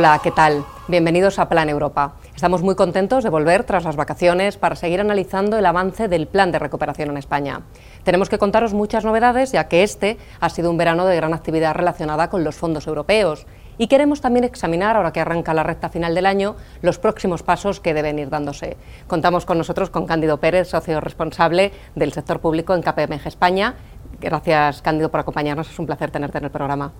Hola, 0.00 0.18
¿qué 0.22 0.30
tal? 0.30 0.64
Bienvenidos 0.88 1.38
a 1.38 1.50
Plan 1.50 1.68
Europa. 1.68 2.14
Estamos 2.34 2.62
muy 2.62 2.74
contentos 2.74 3.22
de 3.22 3.28
volver 3.28 3.64
tras 3.64 3.84
las 3.84 3.96
vacaciones 3.96 4.56
para 4.56 4.74
seguir 4.74 4.98
analizando 4.98 5.58
el 5.58 5.66
avance 5.66 6.08
del 6.08 6.26
plan 6.26 6.50
de 6.50 6.58
recuperación 6.58 7.10
en 7.10 7.18
España. 7.18 7.60
Tenemos 8.02 8.30
que 8.30 8.38
contaros 8.38 8.72
muchas 8.72 9.04
novedades, 9.04 9.52
ya 9.52 9.68
que 9.68 9.82
este 9.82 10.16
ha 10.40 10.48
sido 10.48 10.70
un 10.70 10.78
verano 10.78 11.04
de 11.04 11.16
gran 11.16 11.34
actividad 11.34 11.74
relacionada 11.74 12.30
con 12.30 12.44
los 12.44 12.56
fondos 12.56 12.86
europeos. 12.86 13.46
Y 13.76 13.88
queremos 13.88 14.22
también 14.22 14.44
examinar, 14.44 14.96
ahora 14.96 15.12
que 15.12 15.20
arranca 15.20 15.52
la 15.52 15.64
recta 15.64 15.90
final 15.90 16.14
del 16.14 16.24
año, 16.24 16.56
los 16.80 16.98
próximos 16.98 17.42
pasos 17.42 17.78
que 17.78 17.92
deben 17.92 18.18
ir 18.18 18.30
dándose. 18.30 18.78
Contamos 19.06 19.44
con 19.44 19.58
nosotros 19.58 19.90
con 19.90 20.06
Cándido 20.06 20.40
Pérez, 20.40 20.68
socio 20.68 20.98
responsable 21.02 21.72
del 21.94 22.14
sector 22.14 22.40
público 22.40 22.74
en 22.74 22.80
KPMG 22.80 23.26
España. 23.26 23.74
Gracias, 24.18 24.80
Cándido, 24.80 25.10
por 25.10 25.20
acompañarnos. 25.20 25.68
Es 25.68 25.78
un 25.78 25.84
placer 25.84 26.10
tenerte 26.10 26.38
en 26.38 26.44
el 26.44 26.50
programa. 26.50 26.90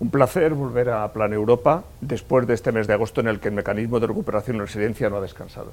Un 0.00 0.10
placer 0.10 0.54
volver 0.54 0.90
a 0.90 1.12
Plan 1.12 1.32
Europa 1.32 1.82
después 2.00 2.46
de 2.46 2.54
este 2.54 2.70
mes 2.70 2.86
de 2.86 2.94
agosto 2.94 3.20
en 3.20 3.26
el 3.26 3.40
que 3.40 3.48
el 3.48 3.54
mecanismo 3.54 3.98
de 3.98 4.06
recuperación 4.06 4.56
y 4.56 4.60
resiliencia 4.60 5.10
no 5.10 5.16
ha 5.16 5.20
descansado. 5.20 5.72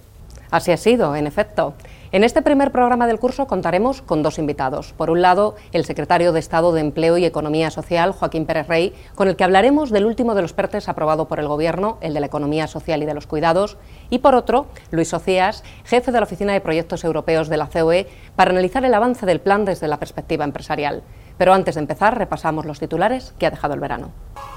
Así 0.49 0.71
ha 0.71 0.77
sido, 0.77 1.15
en 1.15 1.27
efecto. 1.27 1.73
En 2.11 2.23
este 2.23 2.41
primer 2.41 2.71
programa 2.71 3.05
del 3.05 3.19
curso 3.19 3.45
contaremos 3.45 4.01
con 4.01 4.23
dos 4.23 4.39
invitados. 4.39 4.93
Por 4.93 5.11
un 5.11 5.21
lado, 5.21 5.55
el 5.73 5.85
secretario 5.85 6.31
de 6.31 6.39
Estado 6.39 6.71
de 6.71 6.81
Empleo 6.81 7.17
y 7.17 7.25
Economía 7.25 7.69
Social, 7.69 8.13
Joaquín 8.13 8.47
Pérez 8.47 8.67
Rey, 8.67 8.93
con 9.13 9.27
el 9.27 9.35
que 9.35 9.43
hablaremos 9.43 9.91
del 9.91 10.05
último 10.05 10.33
de 10.33 10.41
los 10.41 10.53
PERTES 10.53 10.89
aprobado 10.89 11.27
por 11.27 11.39
el 11.39 11.47
Gobierno, 11.47 11.97
el 12.01 12.13
de 12.15 12.19
la 12.19 12.27
Economía 12.27 12.65
Social 12.65 13.03
y 13.03 13.05
de 13.05 13.13
los 13.13 13.27
Cuidados. 13.27 13.77
Y 14.09 14.19
por 14.19 14.33
otro, 14.33 14.67
Luis 14.89 15.13
Ocías, 15.13 15.63
jefe 15.83 16.11
de 16.11 16.19
la 16.19 16.25
Oficina 16.25 16.53
de 16.53 16.61
Proyectos 16.61 17.03
Europeos 17.03 17.47
de 17.47 17.57
la 17.57 17.67
COE, 17.67 18.07
para 18.35 18.51
analizar 18.51 18.85
el 18.85 18.93
avance 18.93 19.25
del 19.25 19.41
plan 19.41 19.65
desde 19.65 19.87
la 19.87 19.99
perspectiva 19.99 20.45
empresarial. 20.45 21.03
Pero 21.37 21.53
antes 21.53 21.75
de 21.75 21.81
empezar, 21.81 22.17
repasamos 22.17 22.65
los 22.65 22.79
titulares 22.79 23.33
que 23.37 23.45
ha 23.45 23.51
dejado 23.51 23.73
el 23.73 23.79
verano. 23.79 24.11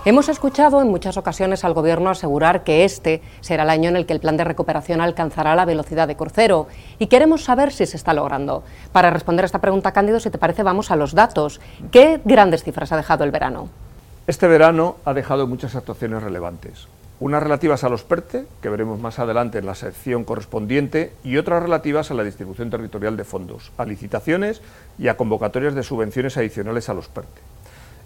Hemos 0.04 0.28
escuchado 0.28 0.80
en 0.80 0.88
muchas 0.88 1.16
ocasiones 1.16 1.64
al 1.64 1.74
Gobierno 1.74 2.10
asegurar 2.10 2.62
que 2.64 2.84
este 2.84 3.20
será 3.40 3.64
el 3.64 3.70
año 3.70 3.88
en 3.90 3.96
el 3.96 4.06
que 4.06 4.12
el 4.12 4.20
plan 4.20 4.36
de 4.36 4.44
recuperación 4.44 5.00
alcanzará 5.00 5.54
la 5.56 5.64
velocidad 5.64 6.06
de 6.08 6.16
crucero 6.16 6.68
y 6.98 7.08
queremos 7.08 7.44
saber 7.44 7.72
si 7.72 7.86
se 7.86 7.96
está 7.96 8.14
logrando. 8.14 8.62
Para 8.92 9.10
responder 9.10 9.44
a 9.44 9.46
esta 9.46 9.60
pregunta, 9.60 9.92
Cándido, 9.92 10.20
si 10.20 10.30
te 10.30 10.38
parece, 10.38 10.62
vamos 10.62 10.90
a 10.90 10.96
los 10.96 11.14
datos. 11.14 11.60
¿Qué 11.90 12.20
grandes 12.24 12.62
cifras 12.62 12.92
ha 12.92 12.96
dejado 12.96 13.24
el 13.24 13.30
verano? 13.30 13.68
Este 14.26 14.46
verano 14.46 14.96
ha 15.04 15.14
dejado 15.14 15.46
muchas 15.46 15.74
actuaciones 15.74 16.22
relevantes 16.22 16.88
unas 17.20 17.42
relativas 17.42 17.82
a 17.82 17.88
los 17.88 18.04
PERTE, 18.04 18.46
que 18.62 18.68
veremos 18.68 19.00
más 19.00 19.18
adelante 19.18 19.58
en 19.58 19.66
la 19.66 19.74
sección 19.74 20.24
correspondiente, 20.24 21.12
y 21.24 21.36
otras 21.36 21.62
relativas 21.62 22.10
a 22.10 22.14
la 22.14 22.24
distribución 22.24 22.70
territorial 22.70 23.16
de 23.16 23.24
fondos, 23.24 23.72
a 23.76 23.84
licitaciones 23.84 24.62
y 24.98 25.08
a 25.08 25.16
convocatorias 25.16 25.74
de 25.74 25.82
subvenciones 25.82 26.36
adicionales 26.36 26.88
a 26.88 26.94
los 26.94 27.08
PERTE. 27.08 27.40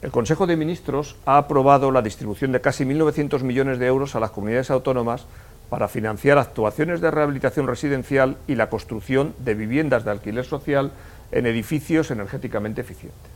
El 0.00 0.10
Consejo 0.10 0.46
de 0.46 0.56
Ministros 0.56 1.16
ha 1.26 1.36
aprobado 1.36 1.92
la 1.92 2.02
distribución 2.02 2.50
de 2.52 2.60
casi 2.60 2.84
1.900 2.84 3.42
millones 3.42 3.78
de 3.78 3.86
euros 3.86 4.16
a 4.16 4.20
las 4.20 4.30
comunidades 4.30 4.70
autónomas 4.70 5.26
para 5.70 5.88
financiar 5.88 6.38
actuaciones 6.38 7.00
de 7.00 7.10
rehabilitación 7.10 7.66
residencial 7.66 8.36
y 8.48 8.56
la 8.56 8.68
construcción 8.68 9.34
de 9.38 9.54
viviendas 9.54 10.04
de 10.04 10.10
alquiler 10.10 10.44
social 10.44 10.90
en 11.30 11.46
edificios 11.46 12.10
energéticamente 12.10 12.80
eficientes. 12.80 13.30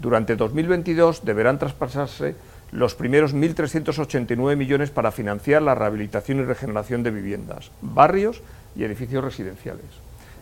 Durante 0.00 0.36
2022 0.36 1.24
deberán 1.24 1.58
traspasarse 1.58 2.34
los 2.72 2.94
primeros 2.94 3.34
1.389 3.34 4.56
millones 4.56 4.90
para 4.90 5.12
financiar 5.12 5.62
la 5.62 5.74
rehabilitación 5.74 6.38
y 6.38 6.44
regeneración 6.44 7.02
de 7.02 7.10
viviendas, 7.10 7.70
barrios 7.80 8.42
y 8.76 8.84
edificios 8.84 9.24
residenciales. 9.24 9.84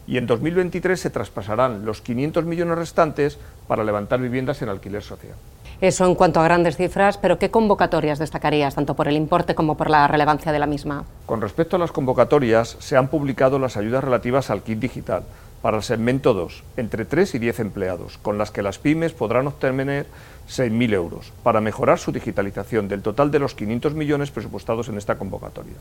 Y 0.07 0.17
en 0.17 0.27
2023 0.27 0.99
se 0.99 1.11
traspasarán 1.11 1.85
los 1.85 2.01
500 2.01 2.45
millones 2.45 2.79
restantes 2.79 3.39
para 3.67 3.85
levantar 3.85 4.21
viviendas 4.21 4.63
en 4.63 4.71
alquiler 4.71 5.03
social. 5.03 5.35
Eso 5.81 6.07
en 6.07 6.17
cuanto 6.17 6.41
a 6.41 6.45
grandes 6.45 6.77
cifras, 6.77 7.19
pero 7.19 7.39
¿qué 7.39 7.51
convocatorias 7.51 8.19
destacarías, 8.19 8.75
tanto 8.75 8.95
por 8.95 9.07
el 9.07 9.17
importe 9.17 9.55
como 9.55 9.77
por 9.77 9.91
la 9.91 10.09
relevancia 10.09 10.51
de 10.51 10.59
la 10.59 10.67
misma? 10.67 11.05
Con 11.27 11.41
respecto 11.41 11.77
a 11.77 11.79
las 11.79 11.93
convocatorias, 11.93 12.77
se 12.81 12.97
han 12.97 13.09
publicado 13.09 13.61
las 13.61 13.77
ayudas 13.77 14.03
relativas 14.03 14.51
al 14.51 14.63
kit 14.63 14.81
digital, 14.81 15.23
para 15.63 15.79
el 15.79 15.83
segmento 15.83 16.35
2, 16.35 16.63
entre 16.77 17.05
3 17.05 17.35
y 17.35 17.39
10 17.39 17.61
empleados, 17.61 18.19
con 18.19 18.39
las 18.39 18.51
que 18.51 18.63
las 18.63 18.79
pymes 18.79 19.13
podrán 19.13 19.47
obtener 19.47 20.07
6.000 20.49 20.95
euros 20.95 21.33
para 21.43 21.61
mejorar 21.61 21.99
su 21.99 22.13
digitalización 22.13 22.89
del 22.89 23.03
total 23.03 23.31
de 23.31 23.39
los 23.39 23.55
500 23.55 23.95
millones 23.95 24.31
presupuestados 24.31 24.89
en 24.89 24.97
esta 24.99 25.19
convocatoria. 25.19 25.75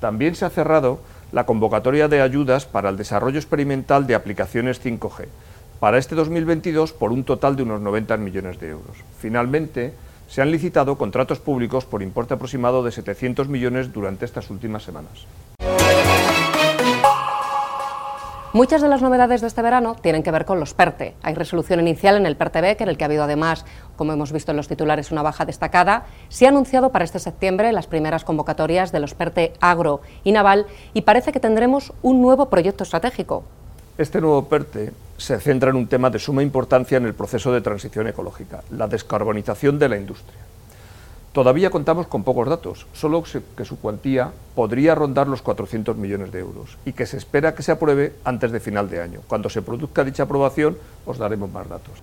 También 0.00 0.34
se 0.34 0.44
ha 0.44 0.50
cerrado 0.50 1.00
la 1.32 1.46
convocatoria 1.46 2.08
de 2.08 2.22
ayudas 2.22 2.66
para 2.66 2.88
el 2.88 2.96
desarrollo 2.96 3.38
experimental 3.38 4.06
de 4.06 4.14
aplicaciones 4.14 4.82
5G 4.84 5.26
para 5.80 5.98
este 5.98 6.14
2022 6.14 6.92
por 6.92 7.12
un 7.12 7.24
total 7.24 7.54
de 7.56 7.62
unos 7.62 7.80
90 7.80 8.16
millones 8.16 8.58
de 8.58 8.70
euros. 8.70 8.96
Finalmente, 9.18 9.92
se 10.28 10.42
han 10.42 10.50
licitado 10.50 10.98
contratos 10.98 11.38
públicos 11.38 11.84
por 11.84 12.02
importe 12.02 12.34
aproximado 12.34 12.82
de 12.82 12.92
700 12.92 13.48
millones 13.48 13.92
durante 13.92 14.24
estas 14.24 14.50
últimas 14.50 14.82
semanas. 14.82 15.26
Muchas 18.54 18.80
de 18.80 18.88
las 18.88 19.02
novedades 19.02 19.42
de 19.42 19.46
este 19.46 19.60
verano 19.60 19.94
tienen 20.00 20.22
que 20.22 20.30
ver 20.30 20.46
con 20.46 20.58
los 20.58 20.72
PERTE. 20.72 21.14
Hay 21.22 21.34
resolución 21.34 21.80
inicial 21.80 22.16
en 22.16 22.24
el 22.24 22.34
PERTE-BEC, 22.34 22.80
en 22.80 22.88
el 22.88 22.96
que 22.96 23.04
ha 23.04 23.06
habido 23.06 23.24
además, 23.24 23.66
como 23.96 24.14
hemos 24.14 24.32
visto 24.32 24.52
en 24.52 24.56
los 24.56 24.68
titulares, 24.68 25.12
una 25.12 25.20
baja 25.20 25.44
destacada. 25.44 26.06
Se 26.30 26.46
ha 26.46 26.48
anunciado 26.48 26.90
para 26.90 27.04
este 27.04 27.18
septiembre 27.18 27.70
las 27.72 27.86
primeras 27.86 28.24
convocatorias 28.24 28.90
de 28.90 29.00
los 29.00 29.12
PERTE 29.12 29.52
agro 29.60 30.00
y 30.24 30.32
naval 30.32 30.64
y 30.94 31.02
parece 31.02 31.30
que 31.30 31.40
tendremos 31.40 31.92
un 32.00 32.22
nuevo 32.22 32.48
proyecto 32.48 32.84
estratégico. 32.84 33.44
Este 33.98 34.18
nuevo 34.18 34.48
PERTE 34.48 34.92
se 35.18 35.38
centra 35.40 35.68
en 35.68 35.76
un 35.76 35.86
tema 35.86 36.08
de 36.08 36.18
suma 36.18 36.42
importancia 36.42 36.96
en 36.96 37.04
el 37.04 37.12
proceso 37.12 37.52
de 37.52 37.60
transición 37.60 38.08
ecológica, 38.08 38.62
la 38.70 38.86
descarbonización 38.86 39.78
de 39.78 39.88
la 39.90 39.98
industria. 39.98 40.38
Todavía 41.38 41.70
contamos 41.70 42.08
con 42.08 42.24
pocos 42.24 42.48
datos, 42.48 42.88
solo 42.92 43.22
que 43.56 43.64
su 43.64 43.78
cuantía 43.78 44.32
podría 44.56 44.96
rondar 44.96 45.28
los 45.28 45.40
400 45.40 45.96
millones 45.96 46.32
de 46.32 46.40
euros 46.40 46.78
y 46.84 46.94
que 46.94 47.06
se 47.06 47.16
espera 47.16 47.54
que 47.54 47.62
se 47.62 47.70
apruebe 47.70 48.14
antes 48.24 48.50
de 48.50 48.58
final 48.58 48.90
de 48.90 49.00
año. 49.00 49.20
Cuando 49.28 49.48
se 49.48 49.62
produzca 49.62 50.02
dicha 50.02 50.24
aprobación 50.24 50.76
os 51.06 51.16
daremos 51.16 51.48
más 51.52 51.68
datos. 51.68 51.94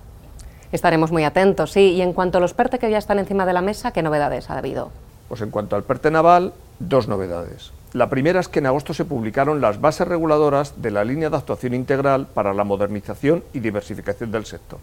Estaremos 0.72 1.12
muy 1.12 1.24
atentos, 1.24 1.72
sí. 1.72 1.80
Y 1.80 2.00
en 2.00 2.14
cuanto 2.14 2.38
a 2.38 2.40
los 2.40 2.54
PERTE 2.54 2.78
que 2.78 2.90
ya 2.90 2.96
están 2.96 3.18
encima 3.18 3.44
de 3.44 3.52
la 3.52 3.60
mesa, 3.60 3.90
¿qué 3.92 4.02
novedades 4.02 4.48
ha 4.48 4.56
habido? 4.56 4.90
Pues 5.28 5.42
en 5.42 5.50
cuanto 5.50 5.76
al 5.76 5.82
PERTE 5.82 6.10
naval, 6.10 6.54
dos 6.78 7.06
novedades. 7.06 7.72
La 7.92 8.08
primera 8.08 8.40
es 8.40 8.48
que 8.48 8.60
en 8.60 8.66
agosto 8.66 8.94
se 8.94 9.04
publicaron 9.04 9.60
las 9.60 9.82
bases 9.82 10.08
reguladoras 10.08 10.80
de 10.80 10.92
la 10.92 11.04
línea 11.04 11.28
de 11.28 11.36
actuación 11.36 11.74
integral 11.74 12.26
para 12.26 12.54
la 12.54 12.64
modernización 12.64 13.44
y 13.52 13.60
diversificación 13.60 14.30
del 14.30 14.46
sector. 14.46 14.78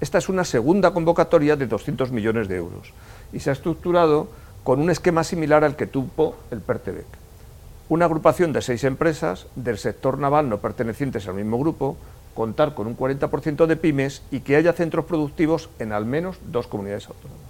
Esta 0.00 0.18
es 0.18 0.28
una 0.28 0.44
segunda 0.44 0.90
convocatoria 0.92 1.54
de 1.54 1.68
200 1.68 2.10
millones 2.10 2.48
de 2.48 2.56
euros 2.56 2.92
y 3.34 3.40
se 3.40 3.50
ha 3.50 3.52
estructurado 3.52 4.28
con 4.62 4.80
un 4.80 4.90
esquema 4.90 5.24
similar 5.24 5.64
al 5.64 5.76
que 5.76 5.86
tuvo 5.86 6.36
el 6.50 6.60
PERTEBEC. 6.60 7.06
Una 7.88 8.06
agrupación 8.06 8.52
de 8.52 8.62
seis 8.62 8.82
empresas 8.84 9.46
del 9.56 9.76
sector 9.76 10.18
naval 10.18 10.48
no 10.48 10.58
pertenecientes 10.58 11.28
al 11.28 11.34
mismo 11.34 11.58
grupo, 11.58 11.98
contar 12.34 12.74
con 12.74 12.86
un 12.86 12.96
40% 12.96 13.66
de 13.66 13.76
pymes 13.76 14.22
y 14.30 14.40
que 14.40 14.56
haya 14.56 14.72
centros 14.72 15.04
productivos 15.04 15.68
en 15.78 15.92
al 15.92 16.06
menos 16.06 16.38
dos 16.46 16.66
comunidades 16.66 17.08
autónomas. 17.08 17.42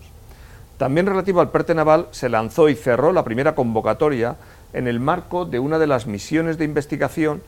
También 0.77 1.07
relativo 1.07 1.41
al 1.41 1.51
PERTE 1.51 1.75
naval, 1.75 2.09
se 2.11 2.29
lanzó 2.29 2.69
y 2.69 2.75
cerró 2.75 3.13
la 3.13 3.23
primera 3.23 3.55
convocatoria 3.55 4.37
en 4.73 4.89
el 4.89 4.99
marco 4.99 5.45
de 5.45 5.61
una 5.61 5.79
de 5.79 5.87
las 5.87 6.07
misiones 6.07 6.59
de 6.59 6.65
investigación 6.65 7.43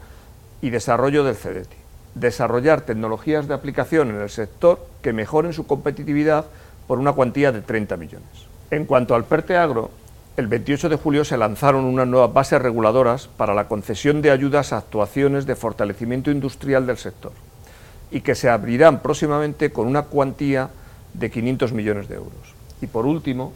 y 0.63 0.71
desarrollo 0.71 1.25
del 1.25 1.35
CEDETI. 1.35 1.77
Desarrollar 2.15 2.83
tecnologías 2.83 3.49
de 3.49 3.55
aplicación 3.55 4.11
en 4.11 4.21
el 4.21 4.31
sector 4.31 4.87
que 5.03 5.13
mejoren 5.13 5.53
su 5.53 5.67
competitividad 5.67 6.47
por 6.87 6.99
una 6.99 7.13
cuantía 7.13 7.53
de 7.53 7.61
30 7.61 7.97
millones. 7.97 8.29
En 8.71 8.85
cuanto 8.85 9.15
al 9.15 9.25
PERTE 9.25 9.57
Agro, 9.57 9.91
el 10.37 10.49
28 10.49 10.89
de 10.89 10.97
julio 10.97 11.25
se 11.25 11.39
lanzaron 11.39 11.85
unas 11.85 12.07
nuevas 12.07 12.33
bases 12.33 12.61
reguladoras 12.61 13.27
para 13.27 13.55
la 13.55 13.69
concesión 13.69 14.21
de 14.23 14.31
ayudas 14.31 14.73
a 14.73 14.79
actuaciones 14.79 15.47
de 15.47 15.56
fortalecimiento 15.56 16.31
industrial 16.31 16.87
del 16.87 16.99
sector 16.99 17.33
y 18.11 18.21
que 18.21 18.35
se 18.35 18.50
abrirán 18.50 19.00
próximamente 19.00 19.73
con 19.73 19.87
una 19.87 20.03
cuantía 20.03 20.71
de 21.15 21.31
500 21.31 21.73
millones 21.73 22.09
de 22.09 22.17
euros. 22.17 22.55
Y 22.81 22.87
por 22.87 23.06
último, 23.06 23.53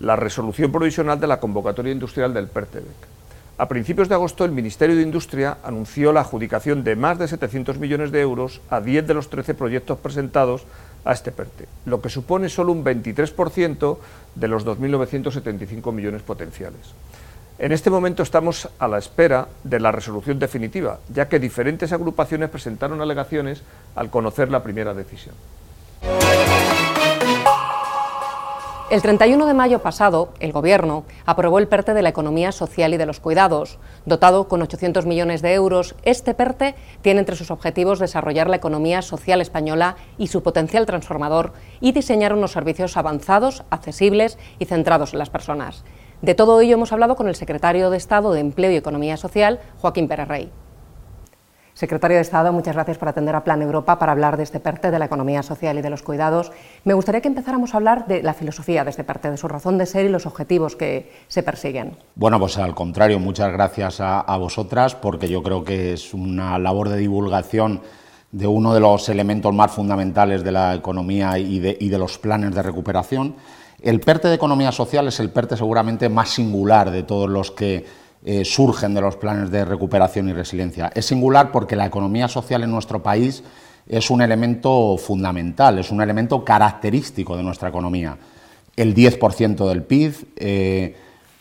la 0.00 0.16
resolución 0.16 0.70
provisional 0.70 1.18
de 1.18 1.26
la 1.26 1.40
convocatoria 1.40 1.92
industrial 1.92 2.34
del 2.34 2.48
PERTEBEC. 2.48 3.17
A 3.60 3.66
principios 3.66 4.08
de 4.08 4.14
agosto, 4.14 4.44
el 4.44 4.52
Ministerio 4.52 4.94
de 4.94 5.02
Industria 5.02 5.58
anunció 5.64 6.12
la 6.12 6.20
adjudicación 6.20 6.84
de 6.84 6.94
más 6.94 7.18
de 7.18 7.26
700 7.26 7.76
millones 7.80 8.12
de 8.12 8.20
euros 8.20 8.60
a 8.70 8.80
10 8.80 9.04
de 9.04 9.14
los 9.14 9.30
13 9.30 9.54
proyectos 9.54 9.98
presentados 9.98 10.62
a 11.04 11.12
este 11.12 11.32
PERTE, 11.32 11.66
lo 11.84 12.00
que 12.00 12.08
supone 12.08 12.50
solo 12.50 12.70
un 12.70 12.84
23% 12.84 13.98
de 14.36 14.46
los 14.48 14.64
2.975 14.64 15.92
millones 15.92 16.22
potenciales. 16.22 16.94
En 17.58 17.72
este 17.72 17.90
momento 17.90 18.22
estamos 18.22 18.68
a 18.78 18.86
la 18.86 18.98
espera 18.98 19.48
de 19.64 19.80
la 19.80 19.90
resolución 19.90 20.38
definitiva, 20.38 21.00
ya 21.12 21.28
que 21.28 21.40
diferentes 21.40 21.90
agrupaciones 21.92 22.50
presentaron 22.50 23.00
alegaciones 23.00 23.64
al 23.96 24.08
conocer 24.08 24.52
la 24.52 24.62
primera 24.62 24.94
decisión. 24.94 25.34
El 28.90 29.02
31 29.02 29.44
de 29.44 29.52
mayo 29.52 29.80
pasado, 29.80 30.30
el 30.40 30.50
Gobierno 30.50 31.04
aprobó 31.26 31.58
el 31.58 31.68
PERTE 31.68 31.92
de 31.92 32.00
la 32.00 32.08
Economía 32.08 32.52
Social 32.52 32.94
y 32.94 32.96
de 32.96 33.04
los 33.04 33.20
Cuidados. 33.20 33.78
Dotado 34.06 34.48
con 34.48 34.62
800 34.62 35.04
millones 35.04 35.42
de 35.42 35.52
euros, 35.52 35.94
este 36.04 36.32
PERTE 36.32 36.74
tiene 37.02 37.20
entre 37.20 37.36
sus 37.36 37.50
objetivos 37.50 37.98
desarrollar 37.98 38.48
la 38.48 38.56
economía 38.56 39.02
social 39.02 39.42
española 39.42 39.96
y 40.16 40.28
su 40.28 40.42
potencial 40.42 40.86
transformador 40.86 41.52
y 41.80 41.92
diseñar 41.92 42.32
unos 42.32 42.52
servicios 42.52 42.96
avanzados, 42.96 43.62
accesibles 43.68 44.38
y 44.58 44.64
centrados 44.64 45.12
en 45.12 45.18
las 45.18 45.28
personas. 45.28 45.84
De 46.22 46.34
todo 46.34 46.58
ello 46.58 46.72
hemos 46.72 46.90
hablado 46.90 47.14
con 47.14 47.28
el 47.28 47.34
secretario 47.34 47.90
de 47.90 47.98
Estado 47.98 48.32
de 48.32 48.40
Empleo 48.40 48.70
y 48.70 48.76
Economía 48.76 49.18
Social, 49.18 49.60
Joaquín 49.82 50.08
Pérez. 50.08 50.48
Secretario 51.78 52.16
de 52.16 52.22
Estado, 52.22 52.52
muchas 52.52 52.74
gracias 52.74 52.98
por 52.98 53.08
atender 53.08 53.36
a 53.36 53.44
Plan 53.44 53.62
Europa 53.62 54.00
para 54.00 54.10
hablar 54.10 54.36
de 54.36 54.42
este 54.42 54.58
PERTE, 54.58 54.90
de 54.90 54.98
la 54.98 55.04
economía 55.04 55.44
social 55.44 55.78
y 55.78 55.80
de 55.80 55.90
los 55.90 56.02
cuidados. 56.02 56.50
Me 56.82 56.92
gustaría 56.92 57.20
que 57.20 57.28
empezáramos 57.28 57.72
a 57.72 57.76
hablar 57.76 58.08
de 58.08 58.20
la 58.20 58.34
filosofía 58.34 58.82
de 58.82 58.90
este 58.90 59.04
PERTE, 59.04 59.30
de 59.30 59.36
su 59.36 59.46
razón 59.46 59.78
de 59.78 59.86
ser 59.86 60.04
y 60.04 60.08
los 60.08 60.26
objetivos 60.26 60.74
que 60.74 61.12
se 61.28 61.44
persiguen. 61.44 61.96
Bueno, 62.16 62.40
pues 62.40 62.58
al 62.58 62.74
contrario, 62.74 63.20
muchas 63.20 63.52
gracias 63.52 64.00
a, 64.00 64.36
vosotras 64.38 64.96
porque 64.96 65.28
yo 65.28 65.40
creo 65.40 65.62
que 65.62 65.92
es 65.92 66.12
una 66.14 66.58
labor 66.58 66.88
de 66.88 66.96
divulgación 66.96 67.80
de 68.32 68.48
uno 68.48 68.74
de 68.74 68.80
los 68.80 69.08
elementos 69.08 69.54
más 69.54 69.70
fundamentales 69.70 70.42
de 70.42 70.50
la 70.50 70.74
economía 70.74 71.38
y 71.38 71.60
de, 71.60 71.76
y 71.78 71.90
de 71.90 71.98
los 71.98 72.18
planes 72.18 72.56
de 72.56 72.62
recuperación. 72.62 73.36
El 73.80 74.00
PERTE 74.00 74.26
de 74.26 74.34
economía 74.34 74.72
social 74.72 75.06
es 75.06 75.20
el 75.20 75.30
PERTE 75.30 75.56
seguramente 75.56 76.08
más 76.08 76.30
singular 76.30 76.90
de 76.90 77.04
todos 77.04 77.30
los 77.30 77.52
que 77.52 78.07
eh, 78.24 78.44
surgen 78.44 78.94
de 78.94 79.00
los 79.00 79.16
planes 79.16 79.50
de 79.50 79.64
recuperación 79.64 80.28
y 80.28 80.32
resiliencia. 80.32 80.90
Es 80.94 81.06
singular 81.06 81.52
porque 81.52 81.76
la 81.76 81.86
economía 81.86 82.28
social 82.28 82.62
en 82.64 82.70
nuestro 82.70 83.02
país 83.02 83.42
es 83.86 84.10
un 84.10 84.20
elemento 84.20 84.96
fundamental, 84.98 85.78
es 85.78 85.90
un 85.90 86.02
elemento 86.02 86.44
característico 86.44 87.36
de 87.36 87.42
nuestra 87.42 87.68
economía. 87.68 88.18
El 88.76 88.94
10% 88.94 89.68
del 89.68 89.82
PIB, 89.82 90.14
eh, 90.36 90.96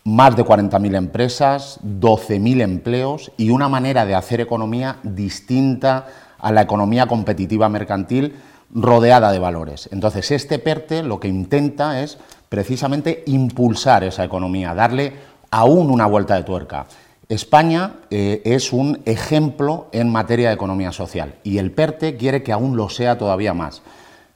más 0.06 0.36
de 0.36 0.46
40.000 0.46 0.96
empresas, 0.96 1.80
12.000 1.84 2.62
empleos 2.62 3.32
y 3.38 3.50
una 3.50 3.68
manera 3.68 4.06
de 4.06 4.16
hacer 4.16 4.40
economía 4.40 4.98
distinta 5.04 6.08
a 6.40 6.52
la 6.52 6.62
economía 6.62 7.08
competitiva 7.08 7.68
mercantil 7.68 8.36
rodeada 8.74 9.32
de 9.32 9.40
valores. 9.40 9.90
Entonces, 9.92 10.32
este 10.32 10.60
PERTE 10.60 11.04
lo 11.04 11.20
que 11.20 11.28
intenta 11.28 12.02
es 12.02 12.18
precisamente 12.50 13.24
impulsar 13.28 14.04
esa 14.04 14.24
economía, 14.24 14.74
darle 14.74 15.14
aún 15.52 15.90
una 15.90 16.06
vuelta 16.06 16.36
de 16.36 16.44
tuerca. 16.44 16.88
España 17.30 17.96
eh, 18.10 18.42
es 18.46 18.72
un 18.72 19.02
ejemplo 19.06 19.88
en 19.92 20.10
materia 20.10 20.48
de 20.48 20.56
economía 20.56 20.92
social 20.92 21.36
y 21.44 21.58
el 21.58 21.72
PERTE 21.72 22.16
quiere 22.16 22.42
que 22.42 22.54
aún 22.54 22.78
lo 22.78 22.90
sea 22.90 23.18
todavía 23.18 23.54
más, 23.54 23.82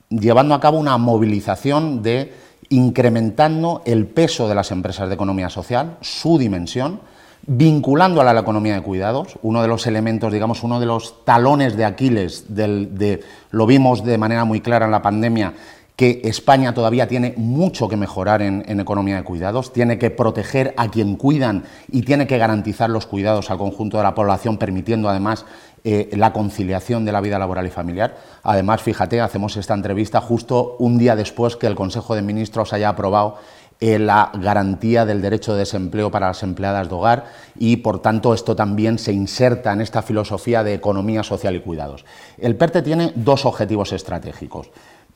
llevando 0.09 0.53
a 0.53 0.59
cabo 0.59 0.77
una 0.77 0.97
movilización 0.97 2.03
de 2.03 2.33
incrementando 2.69 3.81
el 3.85 4.07
peso 4.07 4.47
de 4.47 4.55
las 4.55 4.71
empresas 4.71 5.07
de 5.07 5.15
economía 5.15 5.49
social, 5.49 5.97
su 6.01 6.37
dimensión, 6.37 7.01
vinculándola 7.47 8.31
a 8.31 8.33
la 8.33 8.41
economía 8.41 8.75
de 8.75 8.81
cuidados, 8.81 9.39
uno 9.41 9.61
de 9.61 9.67
los 9.67 9.87
elementos, 9.87 10.31
digamos, 10.31 10.63
uno 10.63 10.79
de 10.79 10.85
los 10.85 11.25
talones 11.25 11.75
de 11.75 11.85
Aquiles, 11.85 12.45
de, 12.55 13.21
lo 13.49 13.65
vimos 13.65 14.03
de 14.03 14.17
manera 14.17 14.45
muy 14.45 14.61
clara 14.61 14.85
en 14.85 14.91
la 14.91 15.01
pandemia, 15.01 15.53
que 16.01 16.19
España 16.23 16.73
todavía 16.73 17.07
tiene 17.07 17.35
mucho 17.37 17.87
que 17.87 17.95
mejorar 17.95 18.41
en, 18.41 18.79
economía 18.79 19.17
de 19.17 19.23
cuidados, 19.23 19.71
tiene 19.71 19.99
que 19.99 20.09
proteger 20.09 20.73
a 20.75 20.89
quien 20.89 21.15
cuidan 21.15 21.65
y 21.91 22.01
tiene 22.01 22.25
que 22.25 22.39
garantizar 22.39 22.89
los 22.89 23.05
cuidados 23.05 23.51
al 23.51 23.59
conjunto 23.59 23.97
de 23.97 24.03
la 24.03 24.15
población, 24.15 24.57
permitiendo 24.57 25.09
además 25.09 25.45
eh, 25.83 26.09
la 26.13 26.33
conciliación 26.33 27.05
de 27.05 27.11
la 27.11 27.21
vida 27.21 27.37
laboral 27.37 27.67
y 27.67 27.69
familiar. 27.69 28.17
Además, 28.41 28.81
fíjate, 28.81 29.21
hacemos 29.21 29.57
esta 29.57 29.75
entrevista 29.75 30.21
justo 30.21 30.75
un 30.79 30.97
día 30.97 31.15
después 31.15 31.55
que 31.55 31.67
el 31.67 31.75
Consejo 31.75 32.15
de 32.15 32.23
Ministros 32.23 32.73
haya 32.73 32.89
aprobado 32.89 33.37
eh, 33.79 33.99
la 33.99 34.31
garantía 34.33 35.05
del 35.05 35.21
derecho 35.21 35.53
de 35.53 35.59
desempleo 35.59 36.09
para 36.09 36.29
las 36.29 36.41
empleadas 36.41 36.89
de 36.89 36.95
hogar 36.95 37.25
y, 37.59 37.77
por 37.77 37.99
tanto, 37.99 38.33
esto 38.33 38.55
también 38.55 38.97
se 38.97 39.13
inserta 39.13 39.71
en 39.71 39.81
esta 39.81 40.01
filosofía 40.01 40.63
de 40.63 40.73
economía 40.73 41.21
social 41.21 41.55
y 41.55 41.61
cuidados. 41.61 42.05
El 42.39 42.55
PERTE 42.55 42.81
tiene 42.81 43.11
dos 43.13 43.45
objetivos 43.45 43.91
estratégicos. 43.91 44.71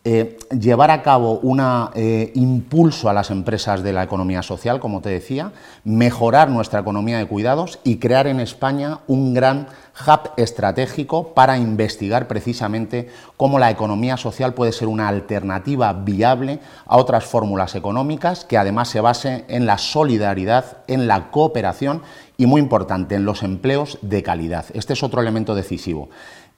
Eh, 0.07 0.37
llevar 0.51 0.91
a 0.91 1.01
cabo 1.01 1.39
un 1.39 1.59
eh, 1.95 2.31
impulso 2.35 3.09
a 3.09 3.13
las 3.13 3.31
empresas 3.31 3.81
de 3.81 3.91
la 3.91 4.03
economía 4.03 4.43
social, 4.43 4.79
como 4.79 5.01
te 5.01 5.09
decía, 5.09 5.51
mejorar 5.83 6.51
nuestra 6.51 6.79
economía 6.79 7.17
de 7.17 7.25
cuidados 7.25 7.79
y 7.83 7.97
crear 7.97 8.27
en 8.27 8.39
España 8.39 8.99
un 9.07 9.33
gran 9.33 9.67
hub 10.05 10.29
estratégico 10.37 11.33
para 11.33 11.57
investigar 11.57 12.27
precisamente 12.27 13.09
cómo 13.35 13.57
la 13.57 13.71
economía 13.71 14.15
social 14.15 14.53
puede 14.53 14.73
ser 14.73 14.89
una 14.89 15.07
alternativa 15.07 15.91
viable 15.93 16.59
a 16.85 16.97
otras 16.97 17.25
fórmulas 17.25 17.73
económicas 17.73 18.45
que 18.45 18.59
además 18.59 18.89
se 18.89 19.01
base 19.01 19.45
en 19.47 19.65
la 19.65 19.79
solidaridad, 19.79 20.83
en 20.85 21.07
la 21.07 21.31
cooperación 21.31 22.03
y, 22.37 22.45
muy 22.45 22.61
importante, 22.61 23.15
en 23.15 23.25
los 23.25 23.41
empleos 23.41 23.97
de 24.03 24.21
calidad. 24.21 24.65
Este 24.73 24.93
es 24.93 25.01
otro 25.01 25.21
elemento 25.21 25.55
decisivo. 25.55 26.09